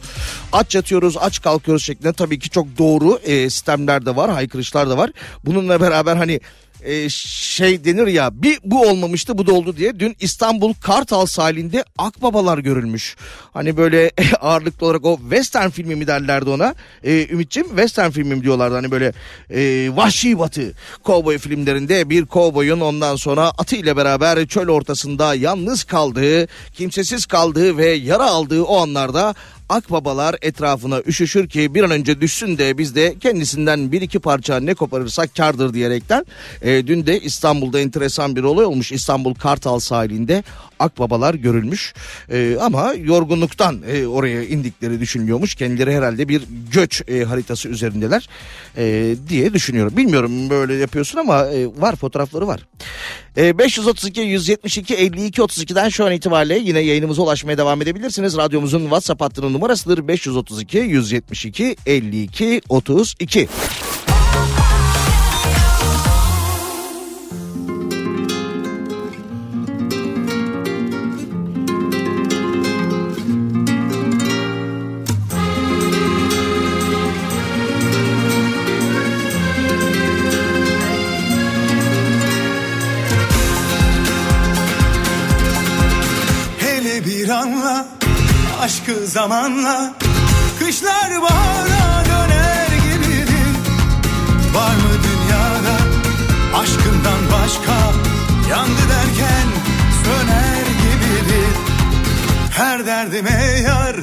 Aç 0.53 0.75
yatıyoruz, 0.75 1.17
aç 1.17 1.41
kalkıyoruz 1.41 1.83
şeklinde 1.83 2.13
tabii 2.13 2.39
ki 2.39 2.49
çok 2.49 2.77
doğru 2.77 3.19
e, 3.23 3.49
sistemler 3.49 4.05
de 4.05 4.15
var, 4.15 4.31
haykırışlar 4.31 4.89
da 4.89 4.97
var. 4.97 5.11
Bununla 5.45 5.81
beraber 5.81 6.15
hani 6.15 6.39
e, 6.83 7.09
şey 7.09 7.85
denir 7.85 8.07
ya 8.07 8.29
bir 8.43 8.59
bu 8.63 8.81
olmamıştı 8.89 9.37
bu 9.37 9.47
da 9.47 9.53
oldu 9.53 9.77
diye 9.77 9.99
dün 9.99 10.15
İstanbul 10.19 10.73
Kartal 10.73 11.25
sahilinde 11.25 11.83
akbabalar 11.97 12.57
görülmüş. 12.57 13.15
Hani 13.53 13.77
böyle 13.77 14.11
ağırlıklı 14.41 14.85
olarak 14.87 15.05
o 15.05 15.17
western 15.17 15.69
filmi 15.69 15.95
mi 15.95 16.07
derlerdi 16.07 16.49
ona 16.49 16.75
e, 17.03 17.27
Ümit'ciğim 17.29 17.69
western 17.69 18.09
filmi 18.09 18.35
mi 18.35 18.43
diyorlardı 18.43 18.75
hani 18.75 18.91
böyle 18.91 19.13
e, 19.49 19.89
vahşi 19.95 20.39
batı 20.39 20.73
kovboy 21.03 21.37
filmlerinde 21.37 22.09
bir 22.09 22.25
kovboyun 22.25 22.79
ondan 22.79 23.15
sonra 23.15 23.51
atı 23.57 23.75
ile 23.75 23.97
beraber 23.97 24.47
çöl 24.47 24.67
ortasında 24.67 25.35
yalnız 25.35 25.83
kaldığı 25.83 26.47
kimsesiz 26.73 27.25
kaldığı 27.25 27.77
ve 27.77 27.89
yara 27.89 28.25
aldığı 28.25 28.63
o 28.63 28.77
anlarda 28.77 29.35
akbabalar 29.69 30.35
etrafına 30.41 31.01
üşüşür 31.01 31.49
ki 31.49 31.75
bir 31.75 31.83
an 31.83 31.91
önce 31.91 32.21
düşsün 32.21 32.57
de 32.57 32.77
biz 32.77 32.95
de 32.95 33.15
kendisinden 33.19 33.91
bir 33.91 34.01
iki 34.01 34.19
parça 34.19 34.59
ne 34.59 34.73
koparırsak 34.73 35.35
kardır 35.35 35.73
diyerekten. 35.73 36.25
E, 36.61 36.87
dün 36.87 37.05
de 37.05 37.19
İstanbul'da 37.19 37.79
enteresan 37.79 38.35
bir 38.35 38.43
olay 38.43 38.65
olmuş. 38.65 38.91
İstanbul 38.91 39.33
Kartal 39.33 39.79
sahilinde 39.79 40.43
akbabalar 40.79 41.33
görülmüş. 41.33 41.93
E, 42.31 42.57
ama 42.61 42.93
yorgunluktan 42.93 43.81
e, 43.91 44.07
oraya 44.07 44.43
indikleri 44.43 44.99
düşünülüyormuş. 44.99 45.55
Kendileri 45.55 45.93
herhalde 45.93 46.29
bir 46.29 46.41
göç 46.71 47.01
e, 47.07 47.23
haritası 47.23 47.69
üzerindeler 47.69 48.29
e, 48.77 49.15
diye 49.29 49.53
düşünüyorum. 49.53 49.97
Bilmiyorum 49.97 50.49
böyle 50.49 50.73
yapıyorsun 50.73 51.19
ama 51.19 51.45
e, 51.45 51.67
var 51.67 51.95
fotoğrafları 51.95 52.47
var. 52.47 52.65
E, 53.37 53.57
532 53.57 54.21
172 54.21 54.95
52 54.95 55.41
32'den 55.41 55.89
şu 55.89 56.05
an 56.05 56.11
itibariyle 56.11 56.59
yine 56.59 56.79
yayınımıza 56.79 57.21
ulaşmaya 57.21 57.57
devam 57.57 57.81
edebilirsiniz. 57.81 58.37
Radyomuzun 58.37 58.81
WhatsApp 58.81 59.21
hattının 59.21 59.53
numarasıdır 59.53 60.07
532 60.07 60.77
172 60.77 61.75
52 61.85 62.61
32. 62.69 63.47
zamanla 89.19 89.93
Kışlar 90.59 91.21
bahara 91.21 92.05
döner 92.05 92.71
gibidir 92.85 93.53
Var 94.55 94.75
mı 94.83 94.93
dünyada 95.07 95.75
aşkından 96.61 97.21
başka? 97.33 97.77
Yandı 98.49 98.83
derken 98.93 99.47
söner 100.03 100.65
gibidir 100.83 101.53
Her 102.51 102.85
derdime 102.85 103.61
yar 103.67 103.95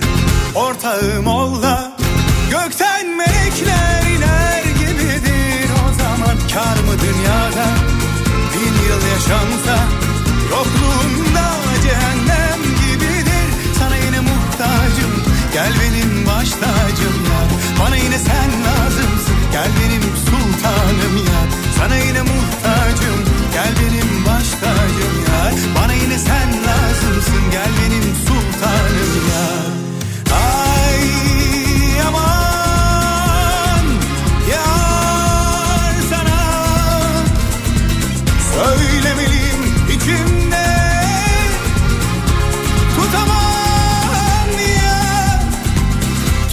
ortağım 0.54 1.26
ol 1.26 1.62
da 1.62 1.92
Gökten 2.50 3.06
melekler 3.16 4.02
iner 4.16 4.64
gibidir 4.64 5.70
O 5.84 5.94
zaman 6.02 6.36
kar 6.54 6.78
mı 6.86 6.94
dünyada? 7.02 7.66
Bin 8.52 8.74
yıl 8.88 9.02
yaşansa 9.12 9.84
Yokluğunda 10.50 11.05
baş 16.46 16.52
tacım 16.52 17.24
ya 17.24 17.40
Bana 17.80 17.96
yine 17.96 18.18
sen 18.18 18.50
lazımsın. 18.64 19.36
Gel 19.52 19.68
benim 19.80 20.02
sultanım 20.02 21.16
ya 21.16 21.40
Sana 21.78 21.96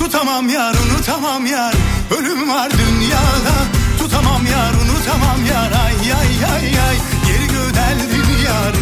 Tutamam 0.04 0.50
yar 0.50 0.76
unutamam 0.84 1.46
yar. 1.46 1.74
Ölüm 2.18 2.50
var 2.50 2.72
dünyada. 2.72 3.56
Tutamam 4.00 4.46
yar 4.46 4.74
unutamam 4.74 5.46
yar. 5.46 5.72
Ay 5.86 6.12
ay 6.20 6.52
ay 6.54 6.68
ay. 6.88 6.98
Geri 7.28 7.48
gödeldin 7.48 8.30
yar. 8.46 8.74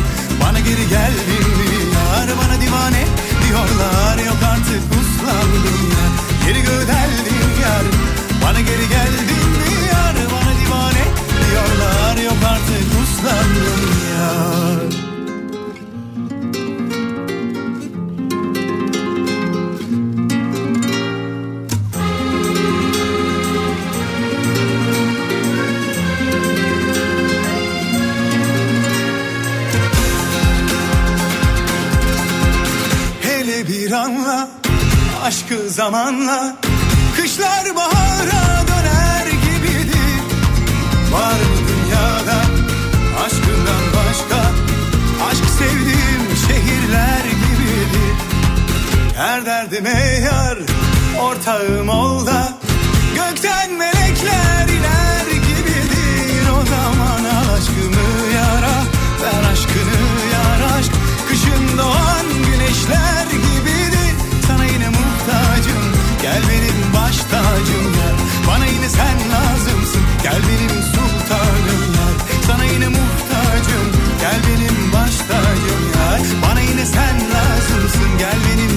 Bana 0.41 0.59
geri 0.59 0.89
geldin 0.89 1.47
yar. 1.93 2.27
Bana 2.39 2.61
divane 2.61 3.05
diyorlar. 3.43 4.17
Yok 4.25 4.41
artık 4.53 4.83
uslandım 4.99 5.81
yar 5.95 6.11
Geri 6.45 6.61
gödeldin 6.61 7.61
yar. 7.61 7.85
Bana 8.43 8.59
geri 8.59 8.89
geldin 8.89 9.49
yar. 9.91 10.15
Bana 10.33 10.51
divane 10.61 11.05
diyorlar. 11.51 12.17
Yok 12.23 12.43
artık 12.45 12.87
uslandım 13.01 13.81
yar 14.17 15.10
Bir 33.67 33.91
anla 33.91 34.49
aşkı 35.23 35.69
zamanla. 35.69 36.55
Kışlar 37.15 37.75
bahara 37.75 38.67
döner 38.67 39.25
gibidir. 39.27 40.21
Var 41.13 41.39
mı 41.39 41.67
dünyada 41.67 42.37
aşkından 43.25 43.83
başka? 43.95 44.51
Aşk 45.29 45.45
sevdiğim 45.59 46.37
şehirler 46.47 47.23
gibidir. 47.23 48.15
Her 49.17 49.45
derdime 49.45 50.19
yar 50.23 50.57
ortağım 51.21 51.89
ol 51.89 52.25
da. 52.25 52.53
Gökten 53.15 53.73
melekler 53.73 54.67
iner 54.67 55.25
gibidir. 55.25 56.49
O 56.49 56.65
zaman 56.65 57.23
aşkımı 57.55 58.33
yara 58.35 59.01
Ver 59.21 59.51
aşkını 59.51 60.01
yar 60.33 60.79
aşk. 60.79 60.91
Kışın 61.29 61.77
doğan 61.77 62.25
güneşler 62.45 63.30
benim 67.31 67.41
baş 67.41 67.61
tacım 67.61 67.93
yar 67.93 68.15
Bana 68.47 68.65
yine 68.65 68.89
sen 68.89 69.17
lazımsın. 69.31 70.01
Gel 70.23 70.41
benim 70.47 70.83
sultanım 70.83 71.81
yar 71.97 72.15
Sana 72.47 72.65
yine 72.65 72.87
muhtacım 72.87 73.87
Gel 74.19 74.39
benim 74.47 74.93
baş 74.93 75.17
tacım 75.17 75.81
yar 75.95 76.21
Bana 76.43 76.61
yine 76.61 76.85
sen 76.85 77.15
lazımsın. 77.33 78.17
Gel 78.19 78.37
benim 78.47 78.70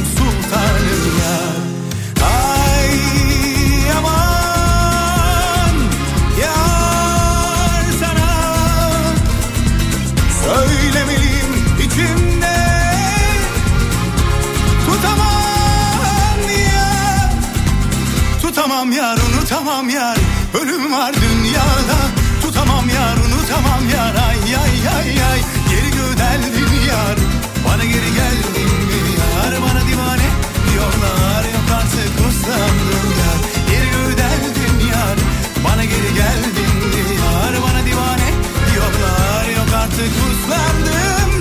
unutamam 19.44 19.88
yar 19.88 20.16
Ölüm 20.54 20.92
var 20.92 21.14
dünyada. 21.14 21.98
Tutamam 22.42 22.88
yar 22.88 23.16
unutamam 23.16 23.88
yar. 23.94 24.14
Ay 24.14 24.54
ay 24.56 24.96
ay 24.96 25.22
ay. 25.30 25.40
Geri 25.70 25.90
gödeldin 25.90 26.72
yar. 26.88 27.16
Bana 27.68 27.84
geri 27.84 28.10
geldin 28.14 28.72
mi 28.88 29.12
yar? 29.20 29.62
Bana 29.62 29.80
divane. 29.88 30.28
Diyorlar 30.70 31.44
Yok 31.54 31.70
artık 31.78 32.14
uslandım 32.28 33.08
yar. 33.20 33.40
Geri 33.70 33.90
gödeldin 33.90 34.86
yar. 34.92 35.16
Bana 35.64 35.84
geri 35.84 36.14
geldin 36.14 36.74
mi 36.90 37.14
yar? 37.20 37.54
Bana 37.62 37.86
divane. 37.86 38.28
Diyorlar 38.72 39.48
Yok 39.56 39.74
artık 39.82 40.12
uslandım 40.30 41.33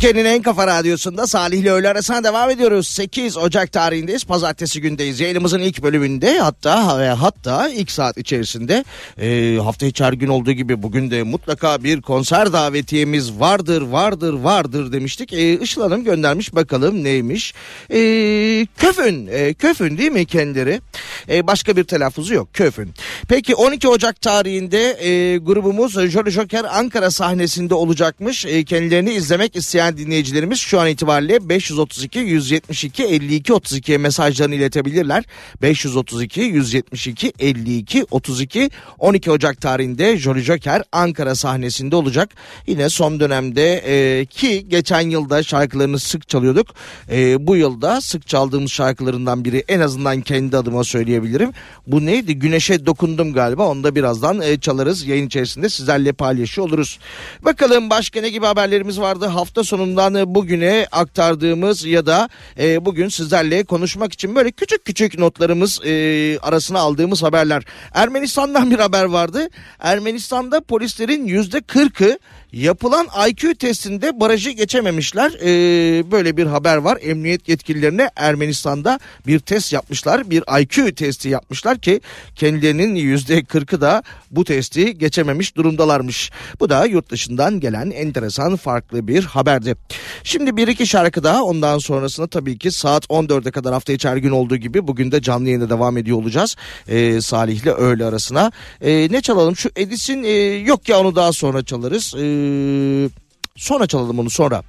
Türkiye'nin 0.00 0.30
en 0.30 0.42
kafa 0.42 0.66
radyosunda 0.66 1.26
Salih 1.26 1.58
ile 1.58 1.70
öğle 1.70 1.88
arasına 1.88 2.24
devam 2.24 2.50
ediyoruz. 2.50 2.88
8 2.88 3.36
Ocak 3.36 3.72
tarihindeyiz. 3.72 4.24
Pazartesi 4.24 4.80
gündeyiz. 4.80 5.20
Yayınımızın 5.20 5.58
ilk 5.58 5.82
bölümünde 5.82 6.38
hatta 6.38 6.98
ve 6.98 7.08
hatta 7.08 7.68
ilk 7.68 7.90
saat 7.90 8.18
içerisinde 8.18 8.84
e, 9.20 9.58
hafta 9.62 9.86
içi 9.86 10.04
her 10.04 10.12
gün 10.12 10.28
olduğu 10.28 10.52
gibi 10.52 10.82
bugün 10.82 11.10
de 11.10 11.22
mutlaka 11.22 11.84
bir 11.84 12.00
konser 12.02 12.52
davetiyemiz 12.52 13.40
vardır, 13.40 13.82
vardır, 13.82 14.32
vardır 14.32 14.92
demiştik. 14.92 15.32
E, 15.32 15.60
Işıl 15.60 15.82
Hanım 15.82 16.04
göndermiş 16.04 16.54
bakalım 16.54 17.04
neymiş. 17.04 17.54
E, 17.90 17.98
köfün, 18.78 19.26
e, 19.26 19.54
köfün 19.54 19.98
değil 19.98 20.12
mi 20.12 20.26
kendileri? 20.26 20.80
E, 21.30 21.46
başka 21.46 21.76
bir 21.76 21.84
telaffuzu 21.84 22.34
yok, 22.34 22.48
köfün. 22.54 22.90
Peki 23.28 23.54
12 23.54 23.88
Ocak 23.88 24.20
tarihinde 24.20 24.90
e, 24.90 25.36
grubumuz 25.36 25.92
Jolly 25.92 26.30
Joker 26.30 26.64
Ankara 26.64 27.10
sahnesinde 27.10 27.74
olacakmış. 27.74 28.46
E, 28.46 28.64
kendilerini 28.64 29.12
izlemek 29.12 29.56
isteyen 29.56 29.89
dinleyicilerimiz 29.96 30.58
şu 30.58 30.80
an 30.80 30.88
itibariyle 30.88 31.48
532 31.48 32.18
172 32.18 33.04
52 33.04 33.52
32'ye 33.52 33.98
mesajlarını 33.98 34.54
iletebilirler. 34.54 35.24
532 35.62 36.40
172 36.40 37.32
52 37.38 38.06
32 38.10 38.70
12 38.98 39.30
Ocak 39.30 39.60
tarihinde 39.60 40.16
Jolly 40.16 40.40
Joker 40.40 40.82
Ankara 40.92 41.34
sahnesinde 41.34 41.96
olacak. 41.96 42.30
Yine 42.66 42.88
son 42.88 43.20
dönemde 43.20 43.82
e, 43.86 44.26
ki 44.26 44.68
geçen 44.68 45.00
yılda 45.00 45.42
şarkılarını 45.42 45.98
sık 45.98 46.28
çalıyorduk. 46.28 46.66
E, 47.10 47.46
bu 47.46 47.56
yılda 47.56 48.00
sık 48.00 48.26
çaldığımız 48.26 48.70
şarkılarından 48.70 49.44
biri 49.44 49.64
en 49.68 49.80
azından 49.80 50.20
kendi 50.20 50.56
adıma 50.56 50.84
söyleyebilirim. 50.84 51.52
Bu 51.86 52.06
neydi? 52.06 52.38
Güneşe 52.38 52.86
dokundum 52.86 53.32
galiba. 53.32 53.68
Onu 53.68 53.84
da 53.84 53.94
birazdan 53.94 54.40
e, 54.40 54.60
çalarız. 54.60 55.06
Yayın 55.06 55.26
içerisinde 55.26 55.68
sizlerle 55.68 56.12
paylaşıyor 56.12 56.66
oluruz. 56.68 56.98
Bakalım 57.44 57.90
başka 57.90 58.20
ne 58.20 58.28
gibi 58.28 58.46
haberlerimiz 58.46 59.00
vardı? 59.00 59.26
Hafta 59.26 59.64
sonundan 59.80 60.14
e, 60.14 60.34
bugüne 60.34 60.86
aktardığımız 60.92 61.84
ya 61.84 62.06
da 62.06 62.28
e, 62.58 62.84
bugün 62.84 63.08
sizlerle 63.08 63.64
konuşmak 63.64 64.12
için 64.12 64.34
böyle 64.34 64.50
küçük 64.50 64.84
küçük 64.84 65.18
notlarımız 65.18 65.80
e, 65.84 66.38
arasına 66.38 66.78
aldığımız 66.78 67.22
haberler. 67.22 67.62
Ermenistan'dan 67.94 68.70
bir 68.70 68.78
haber 68.78 69.04
vardı. 69.04 69.48
Ermenistan'da 69.78 70.60
polislerin 70.60 71.26
yüzde 71.26 71.60
kırkı 71.60 72.18
yapılan 72.52 73.08
IQ 73.28 73.54
testinde 73.54 74.20
barajı 74.20 74.50
geçememişler. 74.50 75.32
Ee, 75.42 76.10
böyle 76.10 76.36
bir 76.36 76.46
haber 76.46 76.76
var. 76.76 76.98
Emniyet 77.02 77.48
yetkililerine 77.48 78.10
Ermenistan'da 78.16 79.00
bir 79.26 79.38
test 79.38 79.72
yapmışlar. 79.72 80.30
Bir 80.30 80.60
IQ 80.60 80.94
testi 80.94 81.28
yapmışlar 81.28 81.78
ki 81.78 82.00
kendilerinin 82.34 82.94
yüzde 82.94 83.44
kırkı 83.44 83.80
da 83.80 84.02
bu 84.30 84.44
testi 84.44 84.98
geçememiş 84.98 85.56
durumdalarmış. 85.56 86.30
Bu 86.60 86.70
da 86.70 86.86
yurt 86.86 87.10
dışından 87.10 87.60
gelen 87.60 87.90
enteresan 87.90 88.56
farklı 88.56 89.08
bir 89.08 89.24
haberdi. 89.24 89.76
Şimdi 90.24 90.56
bir 90.56 90.68
iki 90.68 90.86
şarkı 90.86 91.24
daha 91.24 91.42
ondan 91.42 91.78
sonrasında 91.78 92.26
tabii 92.26 92.58
ki 92.58 92.70
saat 92.70 93.04
14'e 93.04 93.50
kadar 93.50 93.72
hafta 93.72 93.92
içi 93.92 94.08
her 94.08 94.16
gün 94.16 94.30
olduğu 94.30 94.56
gibi 94.56 94.86
bugün 94.86 95.12
de 95.12 95.22
canlı 95.22 95.46
yayında 95.46 95.70
devam 95.70 95.96
ediyor 95.96 96.18
olacağız. 96.18 96.56
Ee, 96.88 97.20
Salih'le 97.20 97.66
öğle 97.66 98.04
arasına. 98.04 98.52
Ee, 98.80 99.08
ne 99.10 99.20
çalalım? 99.20 99.56
Şu 99.56 99.70
Edis'in 99.76 100.22
e, 100.22 100.30
yok 100.66 100.88
ya 100.88 101.00
onu 101.00 101.16
daha 101.16 101.32
sonra 101.32 101.64
çalarız. 101.64 102.14
Ee, 102.18 102.39
sonra 103.56 103.86
çalalım 103.86 104.18
onu 104.18 104.30
sonra. 104.30 104.62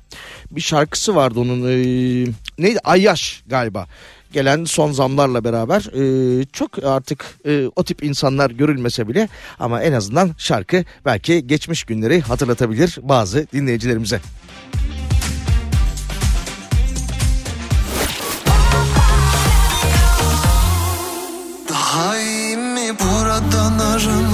Bir 0.52 0.62
şarkısı 0.62 1.16
vardı 1.16 1.40
onun. 1.40 1.62
E, 1.62 1.76
neydi? 2.58 2.80
Ayyaş 2.84 3.44
galiba. 3.48 3.88
Gelen 4.34 4.66
son 4.66 4.92
zamlarla 4.92 5.44
beraber 5.44 5.82
e, 5.82 6.46
çok 6.46 6.84
artık 6.84 7.26
e, 7.46 7.68
o 7.76 7.84
tip 7.84 8.04
insanlar 8.04 8.52
görülmese 8.52 9.08
bile 9.08 9.30
ama 9.60 9.82
en 9.82 9.94
azından 9.94 10.32
şarkı 10.38 10.86
belki 11.06 11.48
geçmiş 11.48 11.84
günleri 11.84 12.22
hatırlatabilir 12.22 12.98
bazı 13.02 13.48
dinleyicilerimize. 13.54 14.20
Daha 21.70 22.20
iyi 22.20 22.58
mi 22.58 23.00
buradan 23.00 23.80
aramız 23.80 24.31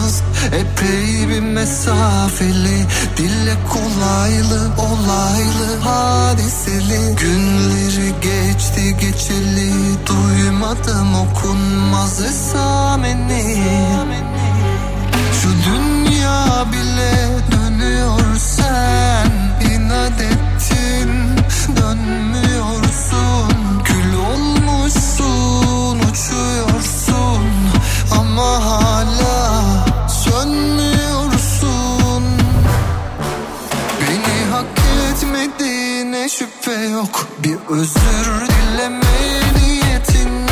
Epey 0.47 1.29
bir 1.29 1.39
mesafeli 1.39 2.85
Dille 3.17 3.55
kolaylı 3.69 4.71
olaylı 4.77 5.79
hadiseli. 5.83 7.15
Günleri 7.15 8.13
geçti 8.21 8.97
geçeli 9.01 9.71
Duymadım 10.07 11.15
okunmaz 11.15 12.21
esameni. 12.21 13.63
Şu 15.41 15.49
dünya 15.71 16.65
bile 16.71 17.27
dönüyor 17.51 18.37
sen 18.37 19.31
inat 19.71 20.21
ettin 20.21 21.09
dönmüyorsun. 21.77 23.53
Gül 23.85 24.13
olmuşsun 24.13 25.99
uçuyorsun 25.99 27.43
ama 28.11 28.65
hala 28.65 28.96
şüphe 36.38 36.71
yok. 36.71 37.27
Bir 37.39 37.57
özür 37.69 38.47
dileme 38.47 39.41
niyetinde 39.55 40.46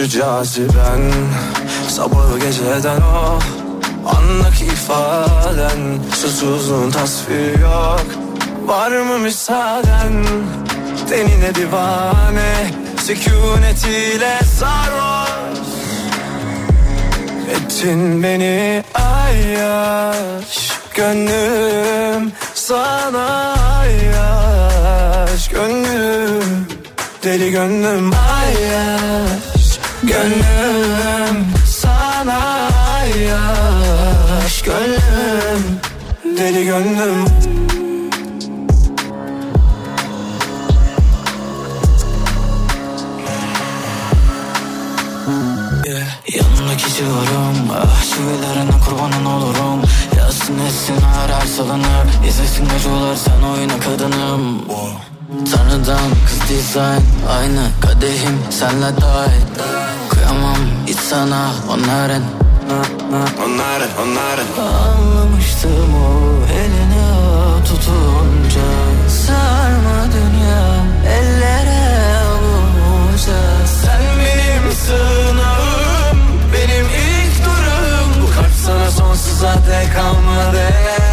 Şu 0.00 0.08
caziben 0.08 1.12
Sabahı 1.88 2.38
geceden 2.38 3.00
o 3.00 3.38
Andaki 4.08 4.64
ifaden. 4.64 5.98
Susuzluğun 6.14 6.90
tasviri 6.90 7.60
yok 7.60 8.06
Var 8.66 8.90
mı 8.90 9.18
müsaaden? 9.18 10.24
Denine 11.10 11.54
divane 11.54 12.70
Sükunetiyle 13.02 14.38
sarhoş. 14.58 15.68
Ettin 17.50 18.22
beni 18.22 18.84
ayyaş 18.94 20.70
Gönlüm 20.94 22.32
sana 22.54 23.54
ayyaş 23.80 25.48
Gönlüm 25.48 26.66
deli 27.22 27.50
gönlüm 27.50 28.12
ayyaş 28.12 29.49
Gönlüm 30.10 31.46
sana 31.66 32.68
ayyaş 32.94 34.62
Gönlüm 34.62 35.80
deli 36.38 36.64
gönlüm. 36.64 37.24
Yanındaki 46.34 46.94
civarım 46.94 47.70
Ah 47.74 48.02
çivilerine 48.02 48.70
kurbanın 48.84 49.24
olurum. 49.24 49.82
Yazsın 50.18 50.58
etsin 50.58 50.96
her 51.00 51.34
her 51.34 51.46
salınır. 51.46 52.26
İzlesin 52.28 52.64
geceler 52.64 53.16
sen 53.16 53.42
oyna 53.42 53.80
kadınım 53.80 54.62
Tanrıdan 55.30 56.10
kız 56.26 56.48
dizayn 56.48 57.02
Aynı 57.30 57.60
kadehim 57.80 58.38
senle 58.50 59.00
dahil 59.00 59.42
Kıyamam 60.10 60.56
hiç 60.86 60.96
sana 60.98 61.50
onların 61.68 62.22
Onların 63.46 63.88
onların 64.02 64.46
Anlamıştım 64.62 65.94
o 65.94 66.52
eline 66.52 67.06
tutunca. 67.64 68.70
Sarma 69.26 70.12
dünya 70.12 70.64
ellere 71.12 72.18
avunca 72.22 73.66
Sen 73.82 74.02
benim 74.18 74.72
sığınağım 74.72 76.18
Benim 76.52 76.86
ilk 76.86 77.44
durum 77.44 78.22
Bu 78.22 78.34
kalp 78.34 78.52
sana 78.66 78.90
sonsuza 78.90 79.54
dek 79.54 79.94
kalmadı 79.94 81.09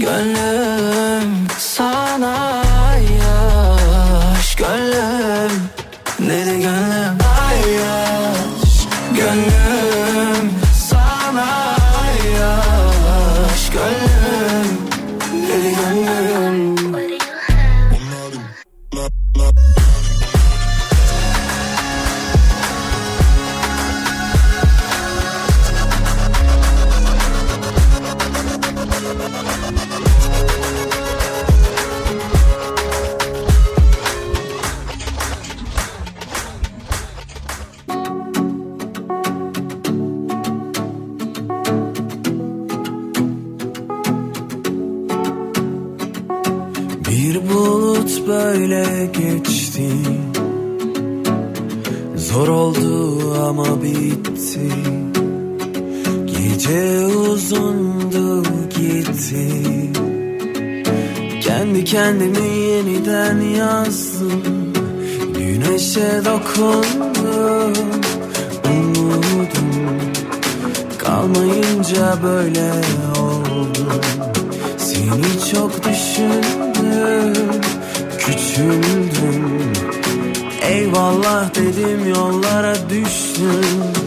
gönlüm 0.00 1.46
sana 1.58 2.67
böyle 48.28 49.06
geçti. 49.06 49.88
Zor 52.16 52.48
oldu 52.48 53.34
ama 53.48 53.82
bitti. 53.82 54.70
Gece 56.26 57.06
uzundu 57.06 58.42
gitti. 58.76 59.62
Kendi 61.40 61.84
kendimi 61.84 62.48
yeniden 62.48 63.40
yazdım. 63.40 64.72
Güneşe 65.38 66.20
dokundum 66.24 67.72
Umudum. 68.64 69.48
Kalmayınca 70.98 72.18
böyle 72.22 72.72
oldum. 73.20 74.00
Seni 74.78 75.50
çok 75.52 75.84
düşündüm 75.84 77.67
Küçüldüm 78.58 79.72
Eyvallah 80.62 81.54
dedim 81.54 82.08
yollara 82.08 82.74
düştüm 82.90 83.97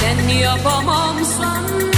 sen 0.00 0.28
yapamam 0.28 1.24
sandım 1.24 1.90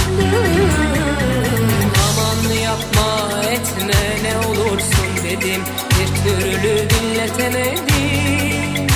Aman 2.07 2.53
yapma 2.53 3.41
etme 3.51 4.01
ne 4.23 4.47
olursun 4.47 5.09
dedim. 5.23 5.61
Bir 5.91 6.09
türlü 6.23 6.89
dinletemedim. 6.89 8.87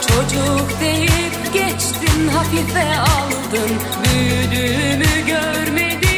Çocuk 0.00 0.80
deyip 0.80 1.52
geçtin 1.54 2.28
hafife 2.28 2.98
aldın. 2.98 3.70
Büyüdüğümü 4.04 5.26
görmedin 5.26 6.11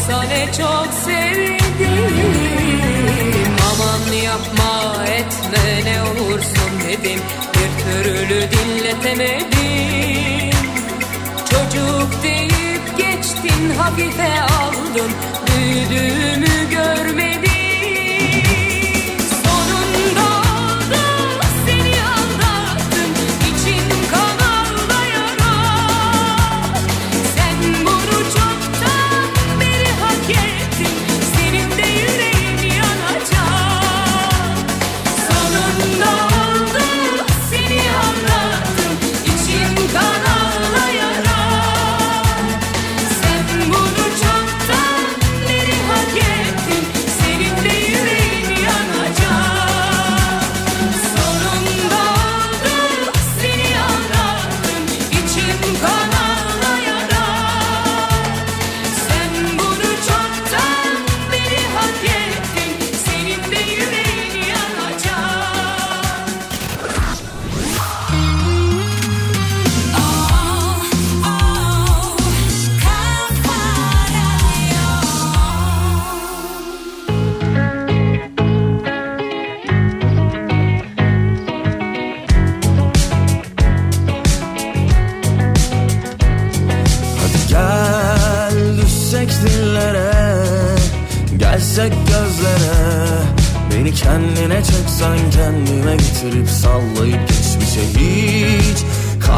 Oysa 0.00 0.22
ne 0.22 0.46
çok 0.46 0.88
sevdim. 1.04 1.58
Aman 3.70 4.12
yapma 4.12 5.04
etme 5.06 5.84
ne 5.84 6.02
olursun 6.02 6.72
dedim. 6.88 7.20
Bir 7.54 7.70
türlü 7.84 8.48
dinletemedim. 8.50 9.50
Çocuk 11.50 12.22
deyip 12.22 12.98
geçtin 12.98 13.70
hafife 13.78 14.42
aldın. 14.42 15.10
Büyüdüğümü 15.46 16.70
görmedin 16.70 17.49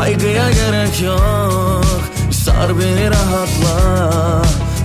Kaygıya 0.03 0.51
gerek 0.51 1.03
yok. 1.03 1.85
Sar 2.31 2.79
beni 2.79 3.11
rahatla. 3.11 4.43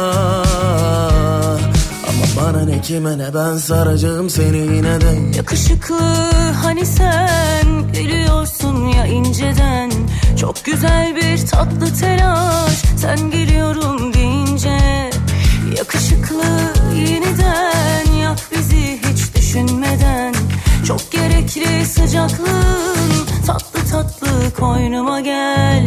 Ama 2.09 2.25
bana 2.37 2.64
ne 2.64 2.80
kime 2.80 3.18
ne 3.18 3.34
ben 3.34 3.57
saracağım 3.57 4.30
seni 4.30 4.59
yine 4.59 5.01
de. 5.01 5.37
Yakışıklı 5.37 6.01
hani 6.64 6.87
sen 6.87 7.92
gülüyorsun 7.95 8.88
ya 8.88 9.07
inceden. 9.07 9.91
Çok 10.41 10.64
güzel 10.64 11.17
bir 11.17 11.47
tatlı 11.47 11.95
telaş 12.01 12.83
sen 12.97 13.30
geliyorum 13.30 14.14
deyince. 14.14 15.11
Yakışıklı 15.79 16.45
yeniden 16.95 18.09
düşünmeden 20.01 20.35
Çok 20.87 21.13
gerekli 21.13 21.87
sıcaklığın 21.87 23.27
tatlı 23.47 23.81
tatlı 23.91 24.55
koynuma 24.61 25.21
gel 25.21 25.87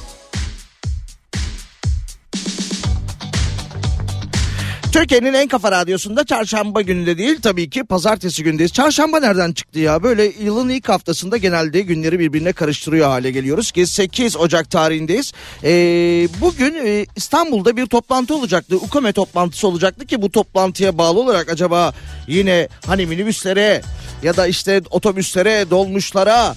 Türkiye'nin 5.01 5.33
en 5.33 5.47
kafa 5.47 5.71
radyosunda 5.71 6.23
çarşamba 6.23 6.81
gününde 6.81 7.17
değil 7.17 7.41
tabii 7.41 7.69
ki 7.69 7.83
pazartesi 7.83 8.43
gündeyiz. 8.43 8.73
Çarşamba 8.73 9.19
nereden 9.19 9.53
çıktı 9.53 9.79
ya? 9.79 10.03
Böyle 10.03 10.23
yılın 10.23 10.69
ilk 10.69 10.89
haftasında 10.89 11.37
genelde 11.37 11.81
günleri 11.81 12.19
birbirine 12.19 12.53
karıştırıyor 12.53 13.07
hale 13.07 13.31
geliyoruz 13.31 13.71
ki 13.71 13.87
8 13.87 14.37
Ocak 14.37 14.69
tarihindeyiz. 14.69 15.31
Ee, 15.63 16.27
bugün 16.41 16.73
e, 16.85 17.05
İstanbul'da 17.15 17.77
bir 17.77 17.85
toplantı 17.85 18.35
olacaktı. 18.35 18.75
UKME 18.75 19.11
toplantısı 19.11 19.67
olacaktı 19.67 20.05
ki 20.05 20.21
bu 20.21 20.31
toplantıya 20.31 20.97
bağlı 20.97 21.19
olarak 21.19 21.49
acaba 21.49 21.93
yine 22.27 22.67
hani 22.85 23.05
minibüslere 23.05 23.81
ya 24.23 24.37
da 24.37 24.47
işte 24.47 24.81
otobüslere, 24.89 25.69
dolmuşlara 25.69 26.55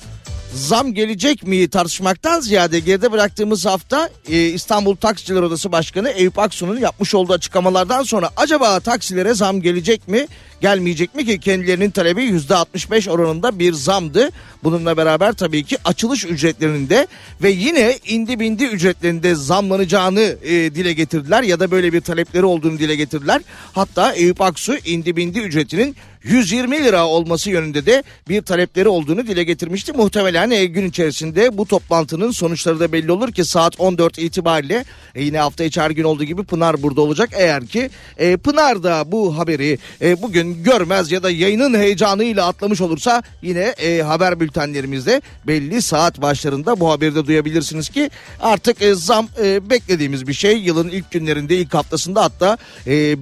zam 0.55 0.95
gelecek 0.95 1.47
mi 1.47 1.69
tartışmaktan 1.69 2.41
ziyade 2.41 2.81
geride 2.81 3.13
bıraktığımız 3.13 3.67
hafta 3.67 4.11
e, 4.29 4.47
İstanbul 4.47 4.97
Taksiciler 4.97 5.43
Odası 5.43 5.73
Başkanı 5.73 6.09
Eyüp 6.09 6.39
Aksu'nun 6.39 6.79
yapmış 6.81 7.15
olduğu 7.15 7.33
açıklamalardan 7.33 8.03
sonra 8.03 8.31
acaba 8.37 8.81
taksilere 8.81 9.35
zam 9.35 9.61
gelecek 9.61 10.09
mi 10.09 10.27
gelmeyecek 10.61 11.15
mi 11.15 11.27
ki 11.27 11.41
kendilerinin 11.41 11.91
talebi 11.91 12.23
%65 12.23 13.11
oranında 13.11 13.59
bir 13.59 13.73
zamdı. 13.73 14.31
Bununla 14.65 14.97
beraber 14.97 15.33
tabii 15.33 15.65
ki 15.65 15.77
açılış 15.85 16.25
ücretlerinde 16.25 17.07
ve 17.43 17.51
yine 17.51 17.99
indi 18.07 18.41
bindi 18.41 18.65
ücretlerinde 18.65 19.35
zamlanacağını 19.35 20.37
e, 20.43 20.51
dile 20.51 20.93
getirdiler 20.93 21.43
ya 21.43 21.61
da 21.61 21.71
böyle 21.71 21.93
bir 21.93 22.01
talepleri 22.01 22.45
olduğunu 22.45 22.79
dile 22.79 22.97
getirdiler. 22.97 23.43
Hatta 23.73 24.13
Eyüp 24.13 24.41
Aksu 24.41 24.77
indi 24.77 25.17
bindi 25.17 25.39
ücretinin 25.39 25.97
120 26.25 26.85
lira 26.85 27.07
olması 27.07 27.51
yönünde 27.51 27.87
de 27.87 28.03
bir 28.29 28.43
talepleri 28.43 28.89
olduğunu 28.89 29.27
dile 29.27 29.45
getirmişti. 29.45 29.93
Muhtemelen 29.93 30.51
e, 30.51 30.65
gün 30.65 30.89
içerisinde 30.89 31.59
bu 31.59 31.67
toplantının 31.67 32.31
sonuçları 32.31 32.81
da 32.81 32.93
belli 32.93 33.13
olur 33.13 33.33
ki 33.33 33.45
saat 33.45 33.81
14 33.81 34.19
itibariyle 34.19 34.85
e, 35.15 35.23
yine 35.23 35.39
hafta 35.39 35.65
içi 35.65 35.81
her 35.81 35.91
gün 35.91 36.05
olduğu 36.05 36.25
gibi 36.25 36.45
Pınar 36.45 36.83
burada 36.83 37.01
olacak. 37.01 37.31
Eğer 37.33 37.67
ki 37.67 37.91
e, 38.19 38.37
Pınar 38.37 38.83
da 38.83 39.13
bu 39.13 39.39
haberi 39.39 39.79
bugün 40.23 40.63
görmez 40.65 41.13
ya 41.13 41.23
da 41.23 41.31
yayının 41.31 41.79
heyecanıyla 41.79 42.47
atlamış 42.47 42.81
olursa 42.81 43.23
yine 43.43 43.75
haber 44.03 44.41
bültenlerimizde 44.41 45.23
belli 45.47 45.83
saat 45.83 46.23
başlarında 46.23 46.81
bu 46.81 46.91
haberi 46.91 47.15
de 47.15 47.27
duyabilirsiniz 47.27 47.89
ki 47.89 48.11
artık 48.41 48.77
zam 48.93 49.29
beklediğimiz 49.71 50.29
bir 50.29 50.33
şey. 50.33 50.59
Yılın 50.59 50.89
ilk 50.89 51.11
günlerinde 51.11 51.57
ilk 51.57 51.75
haftasında 51.75 52.25
hatta 52.25 52.59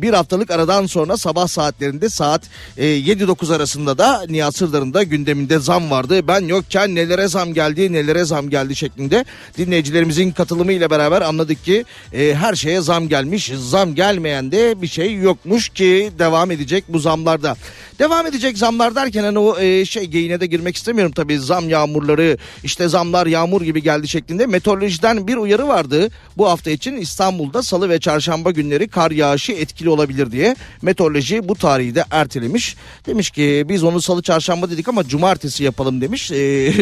bir 0.02 0.12
haftalık 0.12 0.50
aradan 0.50 0.86
sonra 0.86 1.16
sabah 1.16 1.46
saatlerinde 1.46 2.08
saat 2.08 2.42
e, 2.76 2.91
7-9 2.92 3.56
arasında 3.56 3.98
da 3.98 4.24
Nihat 4.28 4.56
Sırdar'ın 4.56 4.94
da 4.94 5.02
gündeminde 5.02 5.58
zam 5.58 5.90
vardı. 5.90 6.28
Ben 6.28 6.40
yokken 6.40 6.94
nelere 6.94 7.28
zam 7.28 7.54
geldi 7.54 7.92
nelere 7.92 8.24
zam 8.24 8.50
geldi 8.50 8.76
şeklinde 8.76 9.24
dinleyicilerimizin 9.58 10.30
katılımıyla 10.30 10.90
beraber 10.90 11.22
anladık 11.22 11.64
ki 11.64 11.84
e, 12.12 12.34
her 12.34 12.54
şeye 12.54 12.80
zam 12.80 13.08
gelmiş. 13.08 13.52
Zam 13.56 13.94
gelmeyen 13.94 14.52
de 14.52 14.82
bir 14.82 14.86
şey 14.86 15.14
yokmuş 15.14 15.68
ki 15.68 16.10
devam 16.18 16.50
edecek 16.50 16.84
bu 16.88 16.98
zamlarda. 16.98 17.56
Devam 18.02 18.26
edecek 18.26 18.58
zamlar 18.58 18.94
derken 18.94 19.24
hani 19.24 19.38
o 19.38 19.58
e, 19.58 19.84
şey 19.84 20.04
geyine 20.04 20.40
de 20.40 20.46
girmek 20.46 20.76
istemiyorum 20.76 21.12
tabii 21.16 21.38
zam 21.38 21.68
yağmurları 21.68 22.36
işte 22.64 22.88
zamlar 22.88 23.26
yağmur 23.26 23.62
gibi 23.62 23.82
geldi 23.82 24.08
şeklinde 24.08 24.46
meteorolojiden 24.46 25.26
bir 25.26 25.36
uyarı 25.36 25.68
vardı. 25.68 26.08
Bu 26.36 26.48
hafta 26.48 26.70
için 26.70 26.96
İstanbul'da 26.96 27.62
salı 27.62 27.88
ve 27.88 28.00
çarşamba 28.00 28.50
günleri 28.50 28.88
kar 28.88 29.10
yağışı 29.10 29.52
etkili 29.52 29.88
olabilir 29.88 30.32
diye 30.32 30.56
meteoroloji 30.82 31.48
bu 31.48 31.54
tarihi 31.54 31.94
de 31.94 32.04
ertelemiş. 32.10 32.76
Demiş 33.06 33.30
ki 33.30 33.64
biz 33.68 33.84
onu 33.84 34.02
salı 34.02 34.22
çarşamba 34.22 34.70
dedik 34.70 34.88
ama 34.88 35.04
cumartesi 35.04 35.64
yapalım 35.64 36.00
demiş. 36.00 36.32
E, 36.32 36.72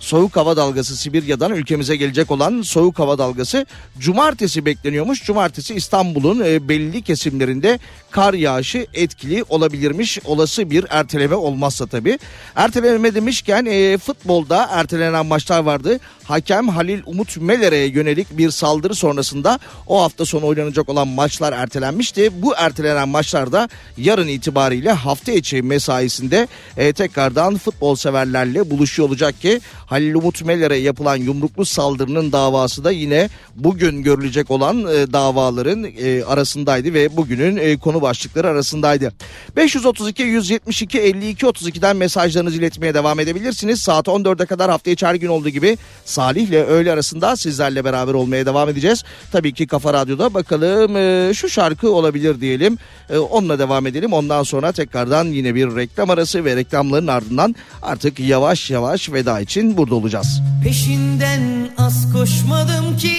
soğuk 0.00 0.36
hava 0.36 0.56
dalgası 0.56 0.96
Sibirya'dan 0.96 1.52
ülkemize 1.52 1.96
gelecek 1.96 2.30
olan 2.30 2.62
soğuk 2.62 2.98
hava 2.98 3.18
dalgası 3.18 3.66
cumartesi 3.98 4.64
bekleniyormuş. 4.64 5.24
Cumartesi 5.24 5.74
İstanbul'un 5.74 6.40
e, 6.44 6.68
belli 6.68 7.02
kesimlerinde 7.02 7.78
kar 8.10 8.34
yağışı 8.34 8.86
etkili 8.94 9.44
olabilirmiş. 9.48 10.18
Olası 10.24 10.70
bir 10.70 10.84
erteleme 10.90 11.34
olmazsa 11.34 11.86
tabii. 11.86 12.18
Erteleme 12.56 13.14
demişken 13.14 13.64
e, 13.64 13.98
futbolda 13.98 14.68
ertelenen 14.70 15.26
maçlar 15.26 15.60
vardı. 15.60 15.98
Hakem 16.24 16.68
Halil 16.68 17.00
Umut 17.06 17.36
Meler'e 17.36 17.76
yönelik 17.76 18.38
bir 18.38 18.50
saldırı 18.50 18.94
sonrasında 18.94 19.58
o 19.86 20.02
hafta 20.02 20.24
sonu 20.24 20.46
oynanacak 20.46 20.88
olan 20.88 21.08
maçlar 21.08 21.52
ertelenmişti. 21.52 22.42
Bu 22.42 22.54
ertelenen 22.56 23.08
maçlarda 23.08 23.68
yarın 23.96 24.28
itibariyle 24.28 24.92
hafta 24.92 25.32
içi 25.32 25.62
mesaisinde 25.62 26.48
e, 26.76 26.92
tekrardan 26.92 27.56
futbol 27.56 27.96
severlerle 27.96 28.70
buluşuyor 28.70 29.08
olacak 29.08 29.40
ki 29.40 29.60
Halil 29.98 30.14
Umut 30.14 30.44
Meler'e 30.44 30.76
yapılan 30.76 31.16
yumruklu 31.16 31.64
saldırının 31.64 32.32
davası 32.32 32.84
da 32.84 32.90
yine 32.90 33.28
bugün 33.56 34.02
görülecek 34.02 34.50
olan 34.50 34.78
e, 34.78 35.12
davaların 35.12 35.84
e, 35.84 36.24
arasındaydı 36.24 36.94
ve 36.94 37.16
bugünün 37.16 37.56
e, 37.56 37.76
konu 37.76 38.02
başlıkları 38.02 38.48
arasındaydı. 38.48 39.12
532 39.56 40.22
172 40.22 41.00
52 41.00 41.46
32'den 41.46 41.96
mesajlarınızı 41.96 42.58
iletmeye 42.58 42.94
devam 42.94 43.20
edebilirsiniz. 43.20 43.80
Saat 43.80 44.06
14'e 44.06 44.46
kadar 44.46 44.70
hafta 44.70 44.90
içi 44.90 45.06
her 45.06 45.14
gün 45.14 45.28
olduğu 45.28 45.48
gibi 45.48 45.78
Salih 46.04 46.48
ile 46.48 46.64
öğle 46.64 46.92
arasında 46.92 47.36
sizlerle 47.36 47.84
beraber 47.84 48.14
olmaya 48.14 48.46
devam 48.46 48.68
edeceğiz. 48.68 49.04
Tabii 49.32 49.54
ki 49.54 49.66
Kafa 49.66 49.92
Radyo'da 49.92 50.34
bakalım 50.34 50.96
e, 50.96 51.34
şu 51.34 51.48
şarkı 51.48 51.90
olabilir 51.90 52.40
diyelim. 52.40 52.78
E, 53.10 53.18
onunla 53.18 53.58
devam 53.58 53.86
edelim. 53.86 54.12
Ondan 54.12 54.42
sonra 54.42 54.72
tekrardan 54.72 55.24
yine 55.24 55.54
bir 55.54 55.76
reklam 55.76 56.10
arası 56.10 56.44
ve 56.44 56.56
reklamların 56.56 57.06
ardından 57.06 57.54
artık 57.82 58.20
yavaş 58.20 58.70
yavaş 58.70 59.12
veda 59.12 59.40
için 59.40 59.76
burada 59.78 59.94
olacağız. 59.94 60.42
Peşinden 60.64 61.40
az 61.78 62.12
koşmadım 62.12 62.96
ki 62.96 63.16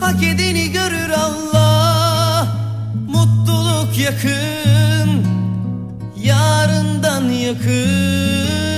Hak 0.00 0.22
edeni 0.22 0.72
görür 0.72 1.10
Allah 1.10 2.46
Mutluluk 3.08 3.98
yakın 3.98 5.26
Yarından 6.24 7.28
yakın 7.30 8.71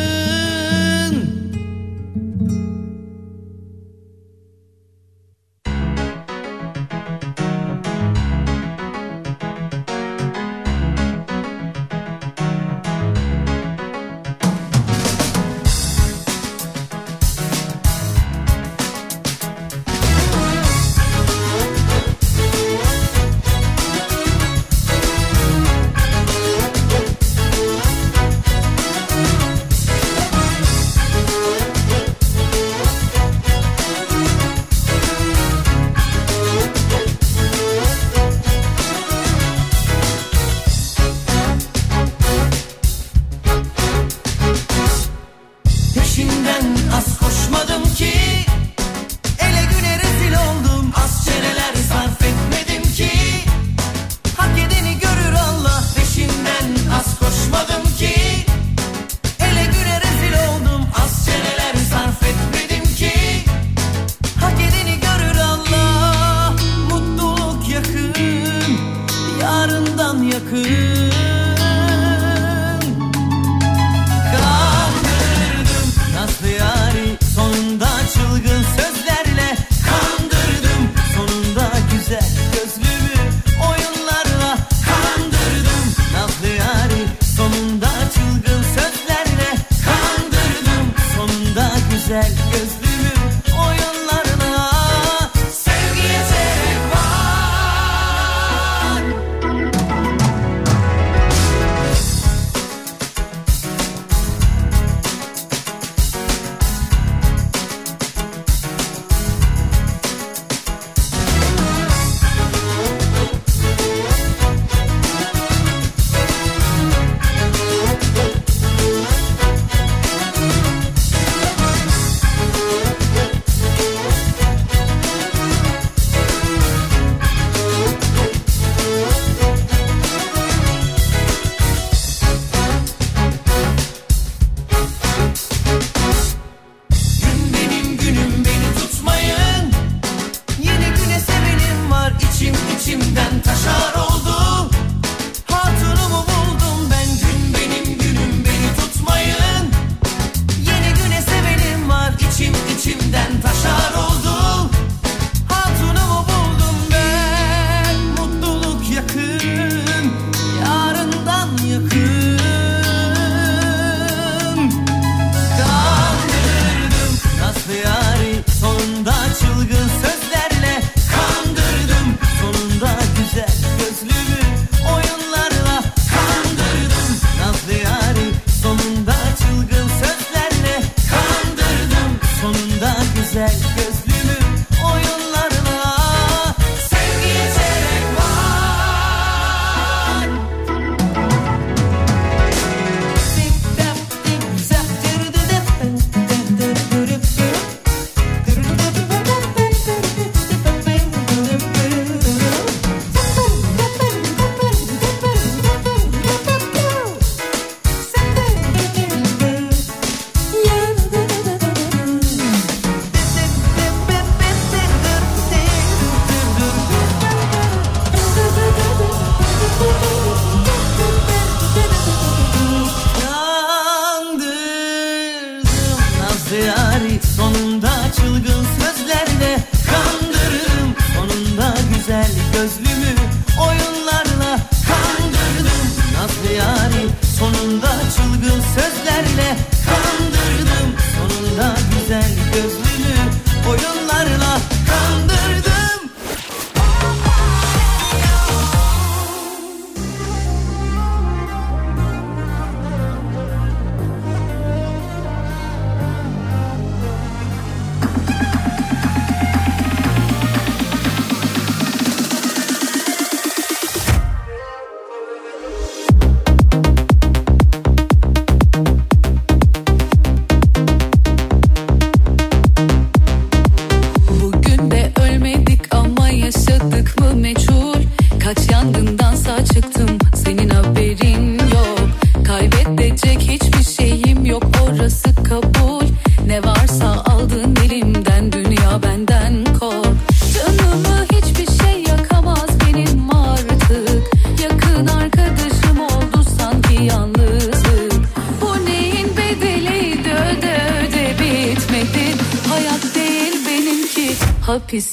denn 153.14 153.40
Pascha 153.40 153.73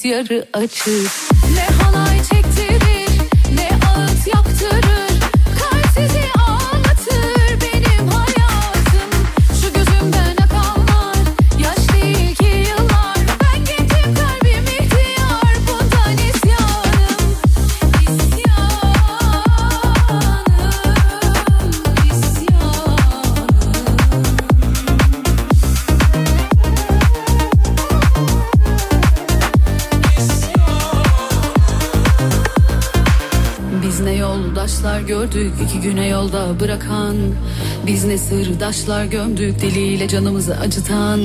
yarı 0.04 0.46
açık 0.52 1.10
gördük 35.42 35.54
iki 35.64 35.80
güne 35.80 36.08
yolda 36.08 36.60
bırakan. 36.60 37.16
Biz 37.86 38.04
ne 38.04 38.18
sırdaşlar 38.18 39.04
gömdük 39.04 39.62
deliyle 39.62 40.08
canımızı 40.08 40.56
acıtan. 40.56 41.20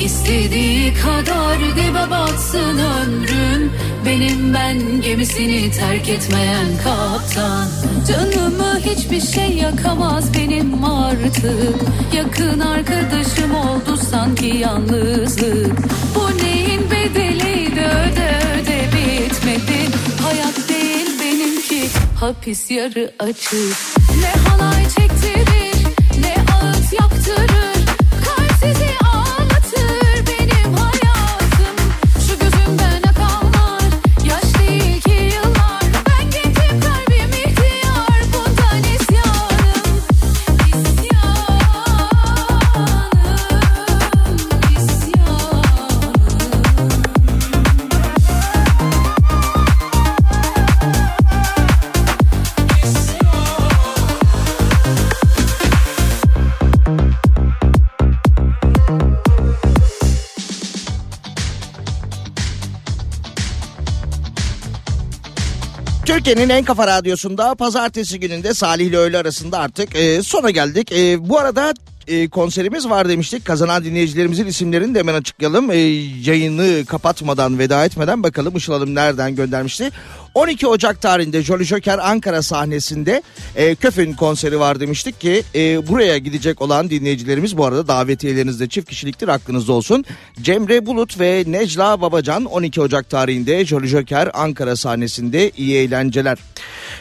İstediği 0.00 0.94
kadar 0.94 1.58
dibe 1.58 2.10
batsın 2.10 2.78
ömrüm 2.78 3.72
Benim 4.06 4.54
ben 4.54 5.00
gemisini 5.02 5.70
terk 5.70 6.08
etmeyen 6.08 6.66
kaptan. 6.84 7.68
Canımı 8.08 8.80
hiçbir 8.80 9.20
şey 9.20 9.56
yakamaz 9.56 10.34
benim 10.34 10.84
artık. 10.84 11.76
Yakın 12.16 12.60
arkadaşım 12.60 13.54
oldu 13.54 13.96
sanki 14.10 14.46
yalnızlık. 14.46 15.78
Bu 16.14 16.44
neyin 16.44 16.90
bedeliydi 16.90 17.80
öde 17.80 18.38
öde 18.54 18.80
bitmedi. 18.92 19.90
Hayat 20.22 20.73
hapis 22.24 22.70
yarı 22.70 23.12
açık 23.18 24.03
Türkiye'nin 66.24 66.50
en 66.50 66.64
kafa 66.64 66.86
radyosunda 66.86 67.54
pazartesi 67.54 68.20
gününde 68.20 68.54
Salih 68.54 68.86
ile 68.86 68.96
öğle 68.96 69.18
arasında 69.18 69.58
artık 69.58 69.96
e, 69.96 70.22
sona 70.22 70.50
geldik. 70.50 70.92
E, 70.92 71.28
bu 71.28 71.38
arada 71.38 71.74
e, 72.08 72.28
konserimiz 72.28 72.88
var 72.90 73.08
demiştik. 73.08 73.44
Kazanan 73.44 73.84
dinleyicilerimizin 73.84 74.46
isimlerini 74.46 74.94
de 74.94 74.98
hemen 74.98 75.14
açıklayalım. 75.14 75.70
E, 75.70 75.76
yayını 76.24 76.86
kapatmadan 76.86 77.58
veda 77.58 77.84
etmeden 77.84 78.22
bakalım 78.22 78.56
Işıl 78.56 78.72
Hanım 78.72 78.94
nereden 78.94 79.36
göndermişti. 79.36 79.90
12 80.34 80.66
Ocak 80.66 81.02
tarihinde 81.02 81.42
Jolly 81.42 81.64
Joker 81.64 81.98
Ankara 81.98 82.42
sahnesinde 82.42 83.22
e, 83.56 83.74
Köfün 83.74 84.12
konseri 84.12 84.60
var 84.60 84.80
demiştik 84.80 85.20
ki 85.20 85.42
e, 85.54 85.88
buraya 85.88 86.18
gidecek 86.18 86.62
olan 86.62 86.90
dinleyicilerimiz 86.90 87.56
bu 87.56 87.64
arada 87.64 87.88
davetiyeleriniz 87.88 88.60
de 88.60 88.68
çift 88.68 88.88
kişiliktir 88.88 89.28
aklınızda 89.28 89.72
olsun. 89.72 90.04
Cemre 90.42 90.86
Bulut 90.86 91.20
ve 91.20 91.44
Necla 91.46 92.00
Babacan 92.00 92.44
12 92.44 92.80
Ocak 92.80 93.10
tarihinde 93.10 93.64
Jolly 93.64 93.86
Joker 93.86 94.30
Ankara 94.34 94.76
sahnesinde 94.76 95.50
iyi 95.50 95.76
eğlenceler. 95.76 96.38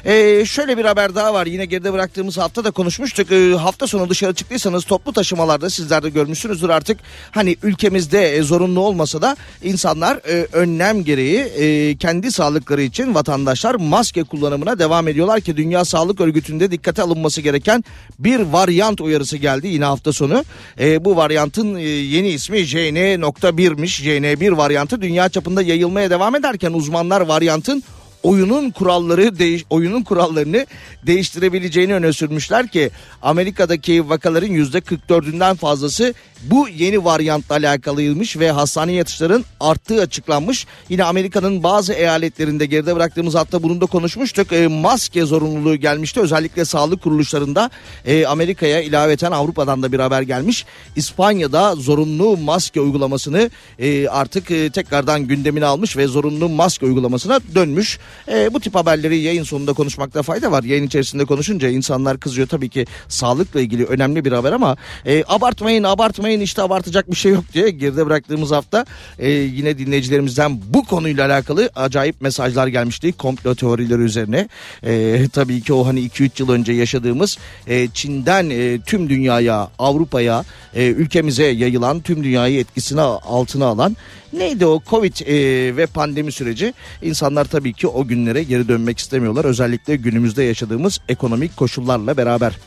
E, 0.06 0.46
şöyle 0.46 0.78
bir 0.78 0.86
haber 0.86 1.16
daha 1.16 1.34
var 1.34 1.46
yine 1.46 1.66
geride 1.66 1.94
bıraktığımız 1.94 2.38
hafta 2.38 2.64
da 2.64 2.72
konuşmuştuk. 2.72 3.32
E, 3.32 3.54
hafta 3.54 3.88
sonu 3.88 4.10
dışarı 4.10 4.34
çıktıysanız 4.34 4.84
toplu 4.86 5.14
taşımalarda 5.14 5.70
sizler 5.70 6.04
de 6.04 6.10
görmüşsünüzdür 6.10 6.70
artık 6.70 7.00
hani 7.32 7.58
ülkemizde 7.64 8.36
e, 8.36 8.42
zorunlu 8.42 8.80
olmasa 8.80 9.22
da 9.22 9.38
insanlar 9.64 10.18
e, 10.18 10.48
önlem 10.54 11.04
gereği 11.04 11.40
e, 11.40 11.96
kendi 11.98 12.32
sağlıkları 12.32 12.82
için 12.82 13.16
vatandaşlar 13.24 13.76
maske 13.76 14.24
kullanımına 14.24 14.80
devam 14.80 15.08
ediyorlar 15.08 15.42
ki 15.42 15.58
Dünya 15.58 15.86
Sağlık 15.86 16.22
Örgütü'nde 16.22 16.72
dikkate 16.72 17.02
alınması 17.02 17.42
gereken 17.42 17.84
bir 18.20 18.40
varyant 18.40 19.02
uyarısı 19.02 19.38
geldi 19.38 19.68
yine 19.68 19.86
hafta 19.86 20.14
sonu. 20.14 20.44
E, 20.80 21.06
bu 21.06 21.16
varyantın 21.16 21.76
e, 21.76 21.82
yeni 21.82 22.30
ismi 22.30 22.58
JN.1'miş. 22.58 24.04
JN1 24.04 24.58
varyantı 24.58 25.02
dünya 25.02 25.30
çapında 25.30 25.62
yayılmaya 25.62 26.10
devam 26.10 26.36
ederken 26.36 26.74
uzmanlar 26.74 27.22
varyantın 27.22 27.84
oyunun 28.24 28.72
kuralları 28.72 29.40
değiş 29.40 29.66
oyunun 29.70 30.04
kurallarını 30.04 30.66
değiştirebileceğini 31.08 31.94
öne 31.94 32.14
sürmüşler 32.14 32.68
ki 32.68 32.90
Amerika'daki 33.22 34.10
vakaların 34.10 34.48
yüzde 34.48 34.78
44'ünden 34.78 35.56
fazlası 35.56 36.14
bu 36.44 36.68
yeni 36.70 37.06
varyantla 37.06 37.56
alakalıymış 37.56 38.38
ve 38.38 38.52
hastane 38.52 38.92
yatışların 38.92 39.46
arttığı 39.60 40.02
açıklanmış. 40.02 40.68
Yine 40.90 41.04
Amerika'nın 41.04 41.64
bazı 41.64 41.94
eyaletlerinde 41.94 42.66
geride 42.66 42.96
bıraktığımız 42.96 43.36
hatta 43.36 43.64
bunu 43.64 43.82
da 43.82 43.86
konuşmuştuk. 43.86 44.54
E, 44.54 44.68
maske 44.68 45.26
zorunluluğu 45.26 45.76
gelmişti. 45.76 46.20
Özellikle 46.20 46.66
sağlık 46.66 47.02
kuruluşlarında 47.02 47.70
e, 48.06 48.26
Amerika'ya 48.26 48.82
ilaveten 48.82 49.32
Avrupa'dan 49.32 49.84
da 49.84 49.92
bir 49.92 50.00
haber 50.00 50.22
gelmiş. 50.22 50.66
İspanya'da 50.96 51.76
zorunlu 51.76 52.38
maske 52.38 52.82
uygulamasını 52.82 53.50
e, 53.80 54.08
artık 54.08 54.52
e, 54.52 54.70
tekrardan 54.70 55.28
gündemine 55.28 55.66
almış 55.66 55.98
ve 55.98 56.08
zorunlu 56.08 56.50
maske 56.50 56.86
uygulamasına 56.86 57.40
dönmüş. 57.56 58.00
E, 58.32 58.54
bu 58.54 58.60
tip 58.60 58.76
haberleri 58.76 59.18
yayın 59.18 59.44
sonunda 59.44 59.74
konuşmakta 59.74 60.22
fayda 60.24 60.52
var. 60.52 60.64
Yayın 60.64 60.88
içerisinde 60.88 61.26
konuşunca 61.26 61.70
insanlar 61.70 62.20
kızıyor 62.20 62.48
tabii 62.48 62.70
ki 62.70 62.86
sağlıkla 63.08 63.62
ilgili 63.62 63.86
önemli 63.86 64.26
bir 64.26 64.32
haber 64.32 64.52
ama 64.52 64.78
e, 65.06 65.24
abartmayın 65.28 65.84
abartmayın 65.84 66.42
işte 66.42 66.62
abartacak 66.62 67.12
bir 67.12 67.16
şey 67.16 67.32
yok 67.32 67.44
diye 67.54 67.70
geride 67.70 68.06
bıraktığımız 68.06 68.52
hafta 68.52 68.86
e, 69.20 69.30
yine 69.30 69.78
dinleyicilerimizden 69.78 70.60
bu 70.70 70.86
konuyla 70.86 71.26
alakalı 71.28 71.70
acayip 71.76 72.22
mesajlar 72.22 72.68
gelmişti 72.68 73.14
komplo 73.14 73.56
teorileri 73.56 74.02
üzerine. 74.02 74.48
E, 74.84 75.26
tabii 75.34 75.62
ki 75.62 75.74
o 75.74 75.88
hani 75.88 76.08
2-3 76.08 76.30
yıl 76.40 76.50
önce 76.50 76.74
yaşadığımız 76.74 77.38
e, 77.68 77.88
Çin'den 77.94 78.50
e, 78.50 78.80
tüm 78.86 79.10
dünyaya 79.10 79.70
Avrupa'ya 79.80 80.44
e, 80.76 80.86
ülkemize 80.86 81.46
yayılan 81.46 82.02
tüm 82.02 82.24
dünyayı 82.24 82.60
etkisine 82.60 83.02
altına 83.02 83.66
alan 83.66 83.98
Neydi 84.34 84.66
o 84.66 84.82
Covid 84.90 85.28
e, 85.28 85.36
ve 85.78 85.86
pandemi 85.86 86.32
süreci? 86.32 86.74
İnsanlar 87.02 87.46
tabii 87.46 87.74
ki 87.74 87.88
o 87.88 88.08
günlere 88.08 88.44
geri 88.44 88.68
dönmek 88.68 89.00
istemiyorlar. 89.00 89.46
Özellikle 89.46 89.96
günümüzde 89.96 90.44
yaşadığımız 90.44 91.00
ekonomik 91.10 91.58
koşullarla 91.58 92.18
beraber. 92.18 92.58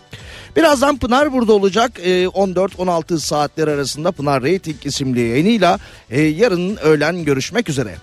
Birazdan 0.56 0.96
Pınar 0.96 1.32
burada 1.32 1.52
olacak. 1.52 2.00
E, 2.04 2.24
14-16 2.24 3.18
saatler 3.18 3.68
arasında 3.68 4.12
Pınar 4.12 4.42
Rating 4.42 4.76
isimli 4.84 5.20
yayınıyla 5.20 5.78
e, 6.10 6.22
yarın 6.22 6.76
öğlen 6.76 7.24
görüşmek 7.24 7.68
üzere. 7.68 7.96